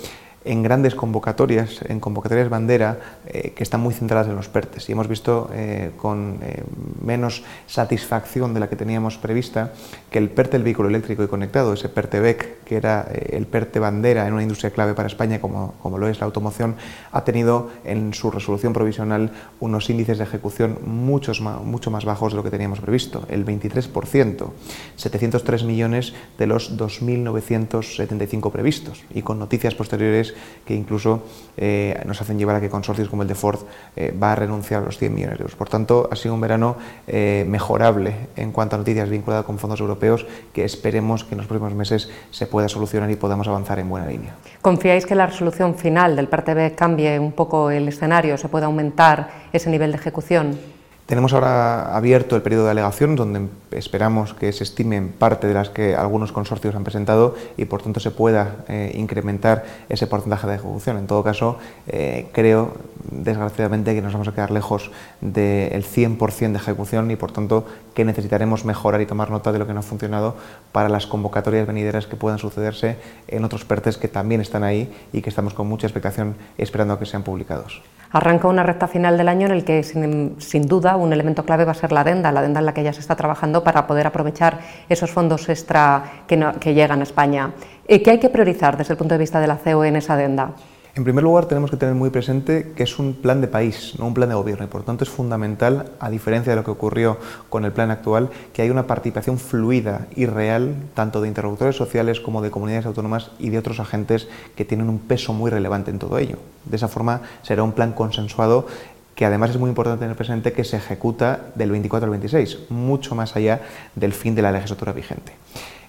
en 0.46 0.62
grandes 0.62 0.94
convocatorias, 0.94 1.80
en 1.88 2.00
convocatorias 2.00 2.48
bandera, 2.48 3.15
eh, 3.26 3.52
que 3.56 3.62
están 3.62 3.80
muy 3.80 3.92
centradas 3.92 4.28
en 4.28 4.36
los 4.36 4.48
PERTES. 4.48 4.88
Y 4.88 4.92
hemos 4.92 5.08
visto 5.08 5.50
eh, 5.52 5.90
con 5.96 6.38
eh, 6.42 6.62
menos 7.02 7.42
satisfacción 7.66 8.54
de 8.54 8.60
la 8.60 8.68
que 8.68 8.76
teníamos 8.76 9.18
prevista 9.18 9.72
que 10.10 10.18
el 10.18 10.30
PERTE 10.30 10.52
del 10.52 10.62
vehículo 10.62 10.88
eléctrico 10.88 11.24
y 11.24 11.26
conectado, 11.26 11.72
ese 11.72 11.88
PERTE-BEC, 11.88 12.64
que 12.64 12.76
era 12.76 13.08
el 13.10 13.46
PERTE 13.46 13.80
bandera 13.80 14.26
en 14.26 14.32
una 14.32 14.42
industria 14.42 14.70
clave 14.70 14.94
para 14.94 15.08
España 15.08 15.40
como, 15.40 15.74
como 15.82 15.98
lo 15.98 16.08
es 16.08 16.20
la 16.20 16.26
automoción, 16.26 16.76
ha 17.12 17.24
tenido 17.24 17.70
en 17.84 18.14
su 18.14 18.30
resolución 18.30 18.72
provisional 18.72 19.30
unos 19.60 19.90
índices 19.90 20.18
de 20.18 20.24
ejecución 20.24 20.78
muchos 20.84 21.40
mucho 21.40 21.90
más 21.90 22.04
bajos 22.04 22.32
de 22.32 22.36
lo 22.36 22.42
que 22.42 22.50
teníamos 22.50 22.80
previsto, 22.80 23.26
el 23.28 23.44
23%, 23.44 24.50
703 24.96 25.64
millones 25.64 26.14
de 26.38 26.46
los 26.46 26.76
2.975 26.76 28.50
previstos, 28.50 29.04
y 29.14 29.22
con 29.22 29.38
noticias 29.38 29.74
posteriores 29.74 30.34
que 30.64 30.74
incluso 30.74 31.24
eh, 31.56 32.00
nos 32.06 32.20
hacen 32.20 32.38
llevar 32.38 32.56
a 32.56 32.60
que 32.60 32.70
consorcios 32.70 33.08
como 33.08 33.15
el 33.22 33.28
de 33.28 33.34
Ford 33.34 33.60
eh, 33.94 34.14
va 34.20 34.32
a 34.32 34.34
renunciar 34.34 34.82
a 34.82 34.86
los 34.86 34.98
100 34.98 35.14
millones 35.14 35.38
de 35.38 35.42
euros. 35.42 35.56
Por 35.56 35.68
tanto, 35.68 36.08
ha 36.10 36.16
sido 36.16 36.34
un 36.34 36.40
verano 36.40 36.76
eh, 37.06 37.44
mejorable 37.48 38.14
en 38.36 38.52
cuanto 38.52 38.76
a 38.76 38.78
noticias 38.78 39.08
vinculadas 39.08 39.44
con 39.44 39.58
fondos 39.58 39.80
europeos 39.80 40.26
que 40.52 40.64
esperemos 40.64 41.24
que 41.24 41.34
en 41.34 41.38
los 41.38 41.46
próximos 41.46 41.74
meses 41.74 42.10
se 42.30 42.46
pueda 42.46 42.68
solucionar 42.68 43.10
y 43.10 43.16
podamos 43.16 43.48
avanzar 43.48 43.78
en 43.78 43.88
buena 43.88 44.06
línea. 44.06 44.34
¿Confiáis 44.62 45.06
que 45.06 45.14
la 45.14 45.26
resolución 45.26 45.74
final 45.74 46.16
del 46.16 46.28
PRTB 46.28 46.74
cambie 46.74 47.18
un 47.18 47.32
poco 47.32 47.70
el 47.70 47.88
escenario, 47.88 48.36
se 48.36 48.48
pueda 48.48 48.66
aumentar 48.66 49.30
ese 49.52 49.70
nivel 49.70 49.92
de 49.92 49.98
ejecución? 49.98 50.75
Tenemos 51.06 51.32
ahora 51.32 51.96
abierto 51.96 52.34
el 52.34 52.42
periodo 52.42 52.64
de 52.64 52.72
alegación, 52.72 53.14
donde 53.14 53.46
esperamos 53.70 54.34
que 54.34 54.52
se 54.52 54.64
estimen 54.64 55.10
parte 55.16 55.46
de 55.46 55.54
las 55.54 55.70
que 55.70 55.94
algunos 55.94 56.32
consorcios 56.32 56.74
han 56.74 56.82
presentado 56.82 57.36
y 57.56 57.66
por 57.66 57.80
tanto 57.80 58.00
se 58.00 58.10
pueda 58.10 58.64
eh, 58.66 58.90
incrementar 58.96 59.64
ese 59.88 60.08
porcentaje 60.08 60.48
de 60.48 60.56
ejecución. 60.56 60.96
En 60.98 61.06
todo 61.06 61.22
caso, 61.22 61.58
eh, 61.86 62.26
creo 62.32 62.72
desgraciadamente 63.08 63.94
que 63.94 64.02
nos 64.02 64.14
vamos 64.14 64.26
a 64.26 64.34
quedar 64.34 64.50
lejos 64.50 64.90
del 65.20 65.84
100% 65.84 66.50
de 66.50 66.58
ejecución 66.58 67.08
y 67.12 67.14
por 67.14 67.30
tanto 67.30 67.66
que 67.94 68.04
necesitaremos 68.04 68.64
mejorar 68.64 69.00
y 69.00 69.06
tomar 69.06 69.30
nota 69.30 69.52
de 69.52 69.60
lo 69.60 69.66
que 69.68 69.74
no 69.74 69.80
ha 69.80 69.84
funcionado 69.84 70.34
para 70.72 70.88
las 70.88 71.06
convocatorias 71.06 71.68
venideras 71.68 72.08
que 72.08 72.16
puedan 72.16 72.40
sucederse 72.40 72.96
en 73.28 73.44
otros 73.44 73.64
PERTES 73.64 73.96
que 73.96 74.08
también 74.08 74.40
están 74.40 74.64
ahí 74.64 74.92
y 75.12 75.22
que 75.22 75.30
estamos 75.30 75.54
con 75.54 75.68
mucha 75.68 75.86
expectación 75.86 76.34
esperando 76.58 76.94
a 76.94 76.98
que 76.98 77.06
sean 77.06 77.22
publicados. 77.22 77.80
Arranca 78.12 78.48
una 78.48 78.62
recta 78.62 78.88
final 78.88 79.18
del 79.18 79.28
año 79.28 79.46
en 79.46 79.52
el 79.52 79.64
que, 79.64 79.82
sin, 79.82 80.66
duda, 80.66 80.96
un 80.96 81.12
elemento 81.12 81.44
clave 81.44 81.64
va 81.64 81.72
a 81.72 81.74
ser 81.74 81.92
la 81.92 82.00
adenda, 82.00 82.32
la 82.32 82.40
adenda 82.40 82.60
en 82.60 82.66
la 82.66 82.74
que 82.74 82.82
ya 82.82 82.92
se 82.92 83.00
está 83.00 83.16
trabajando 83.16 83.64
para 83.64 83.86
poder 83.86 84.06
aprovechar 84.06 84.58
esos 84.88 85.10
fondos 85.10 85.48
extra 85.48 86.02
que, 86.26 86.74
llegan 86.74 87.00
a 87.00 87.02
España. 87.02 87.52
¿Qué 87.86 88.10
hay 88.10 88.18
que 88.18 88.28
priorizar 88.28 88.76
desde 88.76 88.94
el 88.94 88.98
punto 88.98 89.14
de 89.14 89.18
vista 89.18 89.40
de 89.40 89.46
la 89.46 89.56
CEO 89.56 89.84
en 89.84 89.96
esa 89.96 90.14
adenda? 90.14 90.50
En 90.96 91.04
primer 91.04 91.22
lugar, 91.22 91.44
tenemos 91.44 91.70
que 91.70 91.76
tener 91.76 91.94
muy 91.94 92.08
presente 92.08 92.72
que 92.74 92.82
es 92.82 92.98
un 92.98 93.12
plan 93.12 93.42
de 93.42 93.48
país, 93.48 93.92
no 93.98 94.06
un 94.06 94.14
plan 94.14 94.30
de 94.30 94.34
gobierno, 94.34 94.64
y 94.64 94.68
por 94.68 94.82
tanto 94.82 95.04
es 95.04 95.10
fundamental, 95.10 95.90
a 96.00 96.08
diferencia 96.08 96.52
de 96.52 96.56
lo 96.56 96.64
que 96.64 96.70
ocurrió 96.70 97.18
con 97.50 97.66
el 97.66 97.72
plan 97.72 97.90
actual, 97.90 98.30
que 98.54 98.62
haya 98.62 98.72
una 98.72 98.86
participación 98.86 99.38
fluida 99.38 100.06
y 100.16 100.24
real, 100.24 100.74
tanto 100.94 101.20
de 101.20 101.28
interlocutores 101.28 101.76
sociales 101.76 102.18
como 102.18 102.40
de 102.40 102.50
comunidades 102.50 102.86
autónomas 102.86 103.30
y 103.38 103.50
de 103.50 103.58
otros 103.58 103.78
agentes 103.78 104.26
que 104.56 104.64
tienen 104.64 104.88
un 104.88 104.98
peso 104.98 105.34
muy 105.34 105.50
relevante 105.50 105.90
en 105.90 105.98
todo 105.98 106.16
ello. 106.16 106.38
De 106.64 106.76
esa 106.76 106.88
forma, 106.88 107.20
será 107.42 107.62
un 107.62 107.72
plan 107.72 107.92
consensuado 107.92 108.66
que 109.14 109.26
además 109.26 109.50
es 109.50 109.58
muy 109.58 109.68
importante 109.68 110.00
tener 110.00 110.16
presente 110.16 110.54
que 110.54 110.64
se 110.64 110.78
ejecuta 110.78 111.40
del 111.56 111.72
24 111.72 112.06
al 112.06 112.10
26, 112.10 112.70
mucho 112.70 113.14
más 113.14 113.36
allá 113.36 113.60
del 113.96 114.14
fin 114.14 114.34
de 114.34 114.40
la 114.40 114.50
legislatura 114.50 114.92
vigente. 114.92 115.34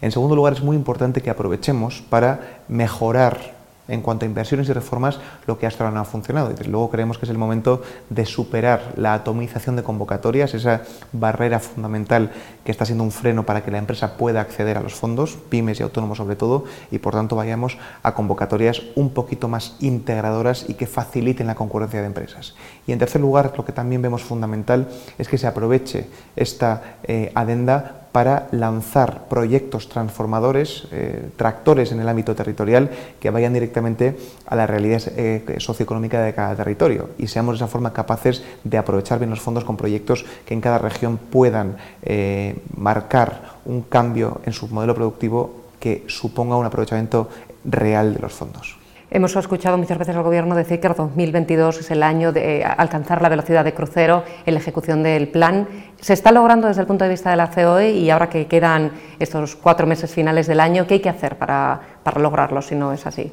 En 0.02 0.12
segundo 0.12 0.36
lugar, 0.36 0.52
es 0.52 0.62
muy 0.62 0.76
importante 0.76 1.22
que 1.22 1.30
aprovechemos 1.30 2.04
para 2.10 2.60
mejorar 2.68 3.57
en 3.88 4.02
cuanto 4.02 4.26
a 4.26 4.28
inversiones 4.28 4.70
y 4.70 4.74
reformas 4.74 5.20
lo 5.46 5.58
que 5.58 5.66
hasta 5.66 5.84
ahora 5.84 5.96
no 5.96 6.02
ha 6.02 6.06
funcionado. 6.06 6.52
Y 6.52 6.64
luego 6.68 6.90
creemos 6.90 7.18
que 7.18 7.26
es 7.26 7.32
el 7.32 7.38
momento 7.38 7.82
de 8.10 8.26
superar 8.26 8.94
la 8.96 9.14
atomización 9.14 9.76
de 9.76 9.84
convocatorias, 9.84 10.54
esa 10.54 10.82
barrera 11.12 11.60
fundamental 11.60 12.32
que 12.64 12.72
está 12.72 12.86
siendo 12.86 13.04
un 13.04 13.12
freno 13.12 13.46
para 13.46 13.64
que 13.64 13.72
la 13.72 13.78
empresa 13.78 14.18
pueda 14.18 14.42
acceder 14.42 14.78
a 14.78 14.82
los 14.82 14.94
fondos, 14.94 15.38
pymes 15.50 15.80
y 15.80 15.84
autónomos 15.84 16.18
sobre 16.18 16.36
todo, 16.36 16.66
y 16.92 17.00
por 17.00 17.14
tanto 17.14 17.36
vayamos 17.36 17.78
a 18.04 18.14
convocatorias 18.14 18.82
un 18.96 19.12
poquito 19.12 19.48
más 19.48 19.76
integradoras 19.80 20.66
y 20.68 20.74
que 20.74 20.88
faciliten 20.88 21.48
la 21.48 21.56
concurrencia 21.56 22.02
de 22.02 22.08
empresas. 22.08 22.56
Y 22.86 22.92
en 22.92 23.00
tercer 23.00 23.22
lugar, 23.22 23.54
lo 23.56 23.66
que 23.66 23.72
también 23.72 24.02
vemos 24.02 24.24
fundamental 24.24 24.88
es 25.18 25.28
que 25.28 25.38
se 25.38 25.48
aproveche 25.48 26.08
esta 26.36 26.98
eh, 27.04 27.32
adenda 27.36 28.07
para 28.18 28.48
lanzar 28.50 29.28
proyectos 29.30 29.90
transformadores, 29.90 30.88
eh, 30.92 31.30
tractores 31.36 31.92
en 31.92 32.00
el 32.00 32.10
ámbito 32.10 32.34
territorial 32.34 32.90
que 33.20 33.30
vayan 33.30 33.54
directamente 33.54 34.18
a 34.48 34.56
la 34.56 34.66
realidad 34.66 35.04
eh, 35.16 35.58
socioeconómica 35.60 36.24
de 36.24 36.34
cada 36.34 36.56
territorio 36.56 37.12
y 37.20 37.28
seamos 37.28 37.54
de 37.54 37.58
esa 37.58 37.72
forma 37.72 37.94
capaces 37.94 38.42
de 38.64 38.80
aprovechar 38.80 39.20
bien 39.20 39.30
los 39.30 39.40
fondos 39.40 39.64
con 39.64 39.78
proyectos 39.78 40.26
que 40.48 40.56
en 40.56 40.62
cada 40.62 40.80
región 40.80 41.20
puedan 41.20 41.78
eh, 42.02 42.56
marcar 42.76 43.60
un 43.66 43.84
cambio 43.84 44.42
en 44.48 44.54
su 44.54 44.68
modelo 44.68 44.96
productivo 44.96 45.66
que 45.80 46.04
suponga 46.08 46.58
un 46.58 46.66
aprovechamiento 46.66 47.30
real 47.66 48.16
de 48.16 48.20
los 48.20 48.34
fondos. 48.34 48.80
Hemos 49.10 49.34
escuchado 49.38 49.78
muchas 49.78 49.98
veces 49.98 50.18
al 50.18 50.24
Gobierno 50.24 50.54
decir 50.54 50.82
que 50.82 50.88
el 50.88 50.94
2022 50.94 51.80
es 51.80 51.92
el 51.92 52.04
año 52.04 52.34
de 52.34 52.66
alcanzar 52.66 53.22
la 53.22 53.30
velocidad 53.30 53.64
de 53.64 53.74
crucero 53.74 54.24
en 54.46 54.54
la 54.54 54.60
ejecución 54.60 55.02
del 55.02 55.30
plan. 55.30 55.66
¿Se 56.02 56.12
está 56.12 56.34
logrando 56.34 56.68
desde 56.68 56.82
el 56.82 56.88
punto 56.88 57.06
de 57.06 57.12
vista 57.12 57.30
de 57.30 57.38
la 57.38 57.50
COE 57.50 57.92
y 57.92 58.10
ahora 58.10 58.30
que 58.30 58.48
quedan 58.48 58.92
estos 59.18 59.56
cuatro 59.56 59.88
meses 59.88 60.12
finales 60.12 60.46
del 60.48 60.60
año, 60.60 60.86
qué 60.88 60.96
hay 60.96 61.00
que 61.00 61.08
hacer 61.08 61.38
para, 61.38 61.80
para 62.04 62.20
lograrlo 62.20 62.62
si 62.62 62.76
no 62.76 62.92
es 62.92 63.06
así? 63.08 63.32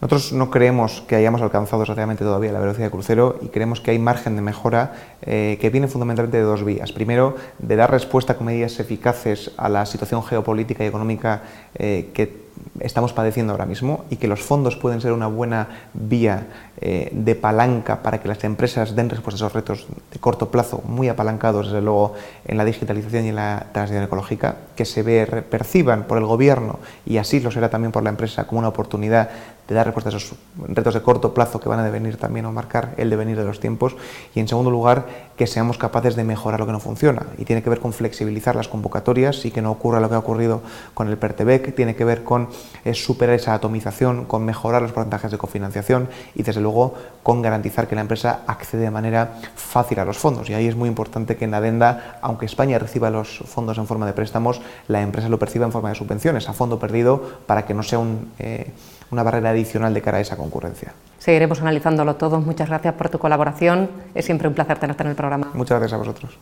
Nosotros 0.00 0.32
no 0.32 0.48
creemos 0.48 1.02
que 1.08 1.16
hayamos 1.16 1.42
alcanzado 1.42 1.82
exactamente 1.82 2.22
todavía 2.22 2.52
la 2.52 2.60
velocidad 2.60 2.86
de 2.86 2.90
crucero 2.92 3.38
y 3.42 3.48
creemos 3.48 3.80
que 3.80 3.90
hay 3.90 3.98
margen 3.98 4.36
de 4.36 4.42
mejora 4.42 4.92
eh, 5.22 5.58
que 5.60 5.70
viene 5.70 5.88
fundamentalmente 5.88 6.36
de 6.36 6.44
dos 6.44 6.64
vías. 6.64 6.92
Primero, 6.92 7.34
de 7.58 7.74
dar 7.74 7.90
respuesta 7.90 8.36
con 8.36 8.46
medidas 8.46 8.78
eficaces 8.78 9.50
a 9.56 9.68
la 9.68 9.86
situación 9.86 10.22
geopolítica 10.22 10.84
y 10.84 10.86
económica 10.86 11.42
eh, 11.74 12.10
que 12.14 12.45
estamos 12.80 13.12
padeciendo 13.12 13.52
ahora 13.52 13.66
mismo 13.66 14.04
y 14.10 14.16
que 14.16 14.28
los 14.28 14.42
fondos 14.42 14.76
pueden 14.76 15.00
ser 15.00 15.12
una 15.12 15.26
buena 15.26 15.68
vía 15.94 16.46
eh, 16.80 17.10
de 17.12 17.34
palanca 17.34 18.02
para 18.02 18.20
que 18.20 18.28
las 18.28 18.42
empresas 18.44 18.94
den 18.94 19.08
respuesta 19.08 19.36
a 19.36 19.48
esos 19.48 19.52
retos 19.52 19.86
de 20.12 20.18
corto 20.18 20.50
plazo, 20.50 20.82
muy 20.86 21.08
apalancados 21.08 21.66
desde 21.66 21.80
luego 21.80 22.14
en 22.44 22.58
la 22.58 22.64
digitalización 22.64 23.24
y 23.26 23.28
en 23.30 23.36
la 23.36 23.66
transición 23.72 24.04
ecológica, 24.04 24.56
que 24.76 24.84
se 24.84 25.02
ve, 25.02 25.26
perciban 25.26 26.04
por 26.04 26.18
el 26.18 26.24
gobierno 26.24 26.78
y 27.06 27.16
así 27.16 27.40
lo 27.40 27.50
será 27.50 27.70
también 27.70 27.92
por 27.92 28.02
la 28.02 28.10
empresa 28.10 28.46
como 28.46 28.58
una 28.58 28.68
oportunidad 28.68 29.30
de 29.68 29.74
dar 29.74 29.86
respuesta 29.86 30.10
a 30.10 30.16
esos 30.16 30.36
retos 30.68 30.94
de 30.94 31.02
corto 31.02 31.34
plazo 31.34 31.58
que 31.58 31.68
van 31.68 31.80
a 31.80 31.84
devenir 31.84 32.16
también 32.16 32.46
o 32.46 32.52
marcar 32.52 32.94
el 32.98 33.10
devenir 33.10 33.36
de 33.36 33.44
los 33.44 33.58
tiempos. 33.58 33.96
Y 34.34 34.40
en 34.40 34.46
segundo 34.46 34.70
lugar 34.70 35.06
que 35.36 35.46
seamos 35.46 35.76
capaces 35.76 36.14
de 36.14 36.24
mejorar 36.24 36.60
lo 36.60 36.66
que 36.66 36.72
no 36.72 36.80
funciona. 36.80 37.22
Y 37.36 37.44
tiene 37.44 37.62
que 37.62 37.70
ver 37.70 37.80
con 37.80 37.92
flexibilizar 37.92 38.54
las 38.54 38.68
convocatorias 38.68 39.44
y 39.44 39.50
que 39.50 39.62
no 39.62 39.72
ocurra 39.72 40.00
lo 40.00 40.08
que 40.08 40.14
ha 40.14 40.18
ocurrido 40.18 40.62
con 40.94 41.08
el 41.08 41.16
PERTEBEC, 41.16 41.74
tiene 41.74 41.96
que 41.96 42.04
ver 42.04 42.22
con 42.22 42.45
eh, 42.84 42.94
superar 42.94 43.34
esa 43.34 43.54
atomización, 43.54 44.24
con 44.24 44.44
mejorar 44.44 44.82
los 44.82 44.92
porcentajes 44.92 45.30
de 45.30 45.38
cofinanciación 45.38 46.08
y 46.34 46.42
desde 46.42 46.60
luego 46.60 46.94
con 47.22 47.42
garantizar 47.42 47.88
que 47.88 47.94
la 47.94 48.00
empresa 48.02 48.40
accede 48.46 48.82
de 48.82 48.90
manera 48.90 49.38
fácil 49.54 49.98
a 50.00 50.04
los 50.04 50.18
fondos 50.18 50.48
y 50.50 50.54
ahí 50.54 50.66
es 50.66 50.76
muy 50.76 50.88
importante 50.88 51.36
que 51.36 51.44
en 51.44 51.50
la 51.50 51.58
adenda, 51.58 52.18
aunque 52.22 52.46
España 52.46 52.78
reciba 52.78 53.10
los 53.10 53.38
fondos 53.46 53.78
en 53.78 53.86
forma 53.86 54.06
de 54.06 54.12
préstamos, 54.12 54.60
la 54.88 55.02
empresa 55.02 55.28
lo 55.28 55.38
perciba 55.38 55.66
en 55.66 55.72
forma 55.72 55.88
de 55.90 55.94
subvenciones 55.94 56.48
a 56.48 56.52
fondo 56.52 56.78
perdido 56.78 57.22
para 57.46 57.64
que 57.64 57.74
no 57.74 57.82
sea 57.82 57.98
un... 57.98 58.32
Eh, 58.38 58.70
una 59.10 59.22
barrera 59.22 59.50
adicional 59.50 59.94
de 59.94 60.02
cara 60.02 60.18
a 60.18 60.20
esa 60.20 60.36
concurrencia. 60.36 60.92
Seguiremos 61.18 61.60
analizándolo 61.60 62.16
todo. 62.16 62.40
Muchas 62.40 62.68
gracias 62.68 62.94
por 62.94 63.08
tu 63.08 63.18
colaboración. 63.18 63.90
Es 64.14 64.24
siempre 64.24 64.48
un 64.48 64.54
placer 64.54 64.78
tenerte 64.78 65.02
en 65.02 65.10
el 65.10 65.16
programa. 65.16 65.50
Muchas 65.54 65.78
gracias 65.78 65.94
a 65.94 65.98
vosotros. 65.98 66.38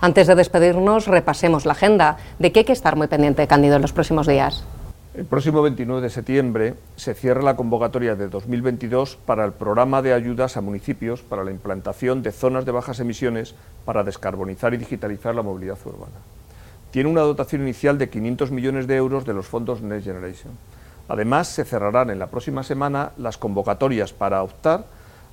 Antes 0.00 0.26
de 0.26 0.34
despedirnos, 0.34 1.06
repasemos 1.06 1.66
la 1.66 1.72
agenda. 1.72 2.16
¿De 2.38 2.52
qué 2.52 2.60
hay 2.60 2.64
que 2.64 2.72
estar 2.72 2.96
muy 2.96 3.06
pendiente, 3.06 3.46
Cándido, 3.46 3.76
en 3.76 3.82
los 3.82 3.92
próximos 3.92 4.26
días? 4.26 4.64
El 5.14 5.26
próximo 5.26 5.60
29 5.62 6.02
de 6.02 6.10
septiembre 6.10 6.74
se 6.96 7.14
cierra 7.14 7.42
la 7.42 7.56
convocatoria 7.56 8.14
de 8.14 8.28
2022 8.28 9.16
para 9.16 9.44
el 9.44 9.52
programa 9.52 10.02
de 10.02 10.14
ayudas 10.14 10.56
a 10.56 10.60
municipios 10.60 11.22
para 11.22 11.44
la 11.44 11.50
implantación 11.50 12.22
de 12.22 12.32
zonas 12.32 12.64
de 12.64 12.72
bajas 12.72 13.00
emisiones 13.00 13.54
para 13.84 14.04
descarbonizar 14.04 14.72
y 14.72 14.76
digitalizar 14.78 15.34
la 15.34 15.42
movilidad 15.42 15.78
urbana 15.84 16.16
tiene 16.90 17.08
una 17.08 17.20
dotación 17.20 17.62
inicial 17.62 17.98
de 17.98 18.10
500 18.10 18.50
millones 18.50 18.86
de 18.86 18.96
euros 18.96 19.24
de 19.24 19.34
los 19.34 19.46
fondos 19.46 19.80
Next 19.80 20.06
Generation. 20.06 20.52
Además, 21.08 21.48
se 21.48 21.64
cerrarán 21.64 22.10
en 22.10 22.18
la 22.18 22.28
próxima 22.28 22.62
semana 22.62 23.12
las 23.16 23.38
convocatorias 23.38 24.12
para 24.12 24.42
optar 24.42 24.84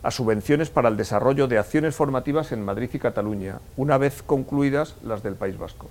a 0.08 0.12
subvenciones 0.12 0.70
para 0.70 0.88
el 0.88 0.96
desarrollo 0.96 1.50
de 1.50 1.58
acciones 1.58 1.94
formativas 1.94 2.54
en 2.54 2.64
Madrid 2.64 2.90
y 2.94 2.98
Cataluña, 2.98 3.60
una 3.76 3.98
vez 3.98 4.24
concluidas 4.24 4.96
las 5.04 5.22
del 5.22 5.36
País 5.36 5.58
Vasco. 5.58 5.90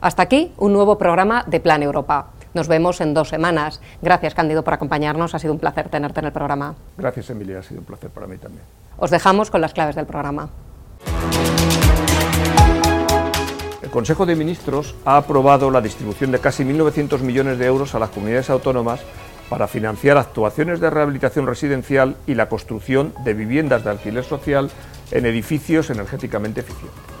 Hasta 0.00 0.24
aquí 0.24 0.52
un 0.58 0.72
nuevo 0.72 0.98
programa 0.98 1.44
de 1.46 1.60
Plan 1.60 1.80
Europa. 1.80 2.30
Nos 2.52 2.66
vemos 2.66 3.00
en 3.00 3.14
dos 3.14 3.28
semanas. 3.28 3.80
Gracias, 4.02 4.34
Cándido, 4.34 4.64
por 4.64 4.74
acompañarnos. 4.74 5.36
Ha 5.36 5.38
sido 5.38 5.52
un 5.52 5.60
placer 5.60 5.88
tenerte 5.88 6.18
en 6.18 6.26
el 6.26 6.32
programa. 6.32 6.74
Gracias, 6.98 7.30
Emilia. 7.30 7.60
Ha 7.60 7.62
sido 7.62 7.78
un 7.78 7.86
placer 7.86 8.10
para 8.10 8.26
mí 8.26 8.38
también. 8.38 8.64
Os 8.98 9.12
dejamos 9.12 9.52
con 9.52 9.60
las 9.60 9.72
claves 9.72 9.94
del 9.94 10.06
programa. 10.06 10.50
Consejo 13.94 14.26
de 14.26 14.34
Ministros 14.34 14.96
ha 15.04 15.16
aprobado 15.16 15.70
la 15.70 15.80
distribución 15.80 16.32
de 16.32 16.40
casi 16.40 16.64
1.900 16.64 17.20
millones 17.20 17.60
de 17.60 17.66
euros 17.66 17.94
a 17.94 18.00
las 18.00 18.10
comunidades 18.10 18.50
autónomas 18.50 18.98
para 19.48 19.68
financiar 19.68 20.16
actuaciones 20.16 20.80
de 20.80 20.90
rehabilitación 20.90 21.46
residencial 21.46 22.16
y 22.26 22.34
la 22.34 22.48
construcción 22.48 23.12
de 23.24 23.34
viviendas 23.34 23.84
de 23.84 23.90
alquiler 23.90 24.24
social 24.24 24.70
en 25.10 25.26
edificios 25.26 25.90
energéticamente 25.90 26.60
eficientes 26.60 27.13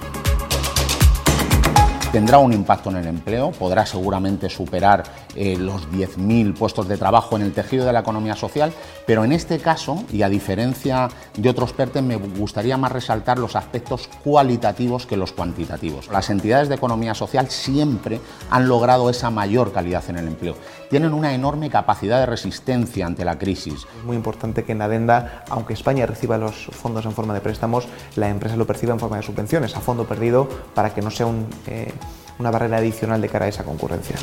tendrá 2.14 2.38
un 2.38 2.52
impacto 2.52 2.90
en 2.90 2.96
el 2.98 3.08
empleo, 3.08 3.50
podrá 3.50 3.84
seguramente 3.84 4.48
superar 4.48 5.02
eh, 5.34 5.56
los 5.58 5.90
10.000 5.90 6.54
puestos 6.56 6.86
de 6.86 6.96
trabajo 6.96 7.34
en 7.34 7.42
el 7.42 7.52
tejido 7.52 7.84
de 7.84 7.92
la 7.92 7.98
economía 7.98 8.36
social, 8.36 8.72
pero 9.04 9.24
en 9.24 9.32
este 9.32 9.58
caso, 9.58 10.04
y 10.12 10.22
a 10.22 10.28
diferencia 10.28 11.08
de 11.36 11.50
otros 11.50 11.72
PERTES, 11.72 12.04
me 12.04 12.14
gustaría 12.14 12.76
más 12.76 12.92
resaltar 12.92 13.40
los 13.40 13.56
aspectos 13.56 14.08
cualitativos 14.22 15.06
que 15.06 15.16
los 15.16 15.32
cuantitativos. 15.32 16.06
Las 16.06 16.30
entidades 16.30 16.68
de 16.68 16.76
economía 16.76 17.14
social 17.14 17.50
siempre 17.50 18.20
han 18.48 18.68
logrado 18.68 19.10
esa 19.10 19.30
mayor 19.30 19.72
calidad 19.72 20.04
en 20.08 20.18
el 20.18 20.28
empleo. 20.28 20.54
Tienen 20.90 21.14
una 21.14 21.34
enorme 21.34 21.68
capacidad 21.68 22.20
de 22.20 22.26
resistencia 22.26 23.06
ante 23.06 23.24
la 23.24 23.38
crisis. 23.38 23.88
Es 23.98 24.04
muy 24.04 24.14
importante 24.14 24.62
que 24.62 24.70
en 24.70 24.82
adenda, 24.82 25.42
aunque 25.50 25.72
España 25.72 26.06
reciba 26.06 26.38
los 26.38 26.66
fondos 26.66 27.06
en 27.06 27.12
forma 27.12 27.34
de 27.34 27.40
préstamos, 27.40 27.88
la 28.14 28.28
empresa 28.28 28.54
lo 28.54 28.68
perciba 28.68 28.92
en 28.92 29.00
forma 29.00 29.16
de 29.16 29.24
subvenciones, 29.24 29.74
a 29.74 29.80
fondo 29.80 30.04
perdido, 30.04 30.48
para 30.76 30.94
que 30.94 31.02
no 31.02 31.10
sea 31.10 31.26
un... 31.26 31.48
Eh, 31.66 31.92
una 32.38 32.50
barrera 32.50 32.78
adicional 32.78 33.20
de 33.20 33.28
cara 33.28 33.46
a 33.46 33.48
esa 33.48 33.64
concurrencia. 33.64 34.16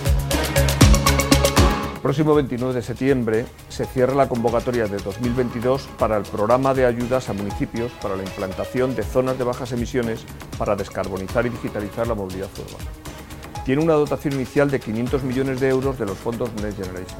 El 1.95 2.01
próximo 2.01 2.33
29 2.33 2.73
de 2.73 2.81
septiembre 2.81 3.45
se 3.69 3.85
cierra 3.85 4.15
la 4.15 4.27
convocatoria 4.27 4.87
de 4.87 4.97
2022 4.97 5.87
para 5.99 6.17
el 6.17 6.23
programa 6.23 6.73
de 6.73 6.87
ayudas 6.87 7.29
a 7.29 7.33
municipios 7.33 7.91
para 8.01 8.15
la 8.15 8.23
implantación 8.23 8.95
de 8.95 9.03
zonas 9.03 9.37
de 9.37 9.43
bajas 9.43 9.71
emisiones 9.71 10.25
para 10.57 10.75
descarbonizar 10.75 11.45
y 11.45 11.49
digitalizar 11.49 12.07
la 12.07 12.15
movilidad 12.15 12.49
urbana. 12.57 12.89
Tiene 13.65 13.83
una 13.83 13.93
dotación 13.93 14.33
inicial 14.33 14.71
de 14.71 14.79
500 14.79 15.23
millones 15.23 15.59
de 15.59 15.69
euros 15.69 15.99
de 15.99 16.07
los 16.07 16.17
fondos 16.17 16.51
Next 16.55 16.83
Generation. 16.83 17.19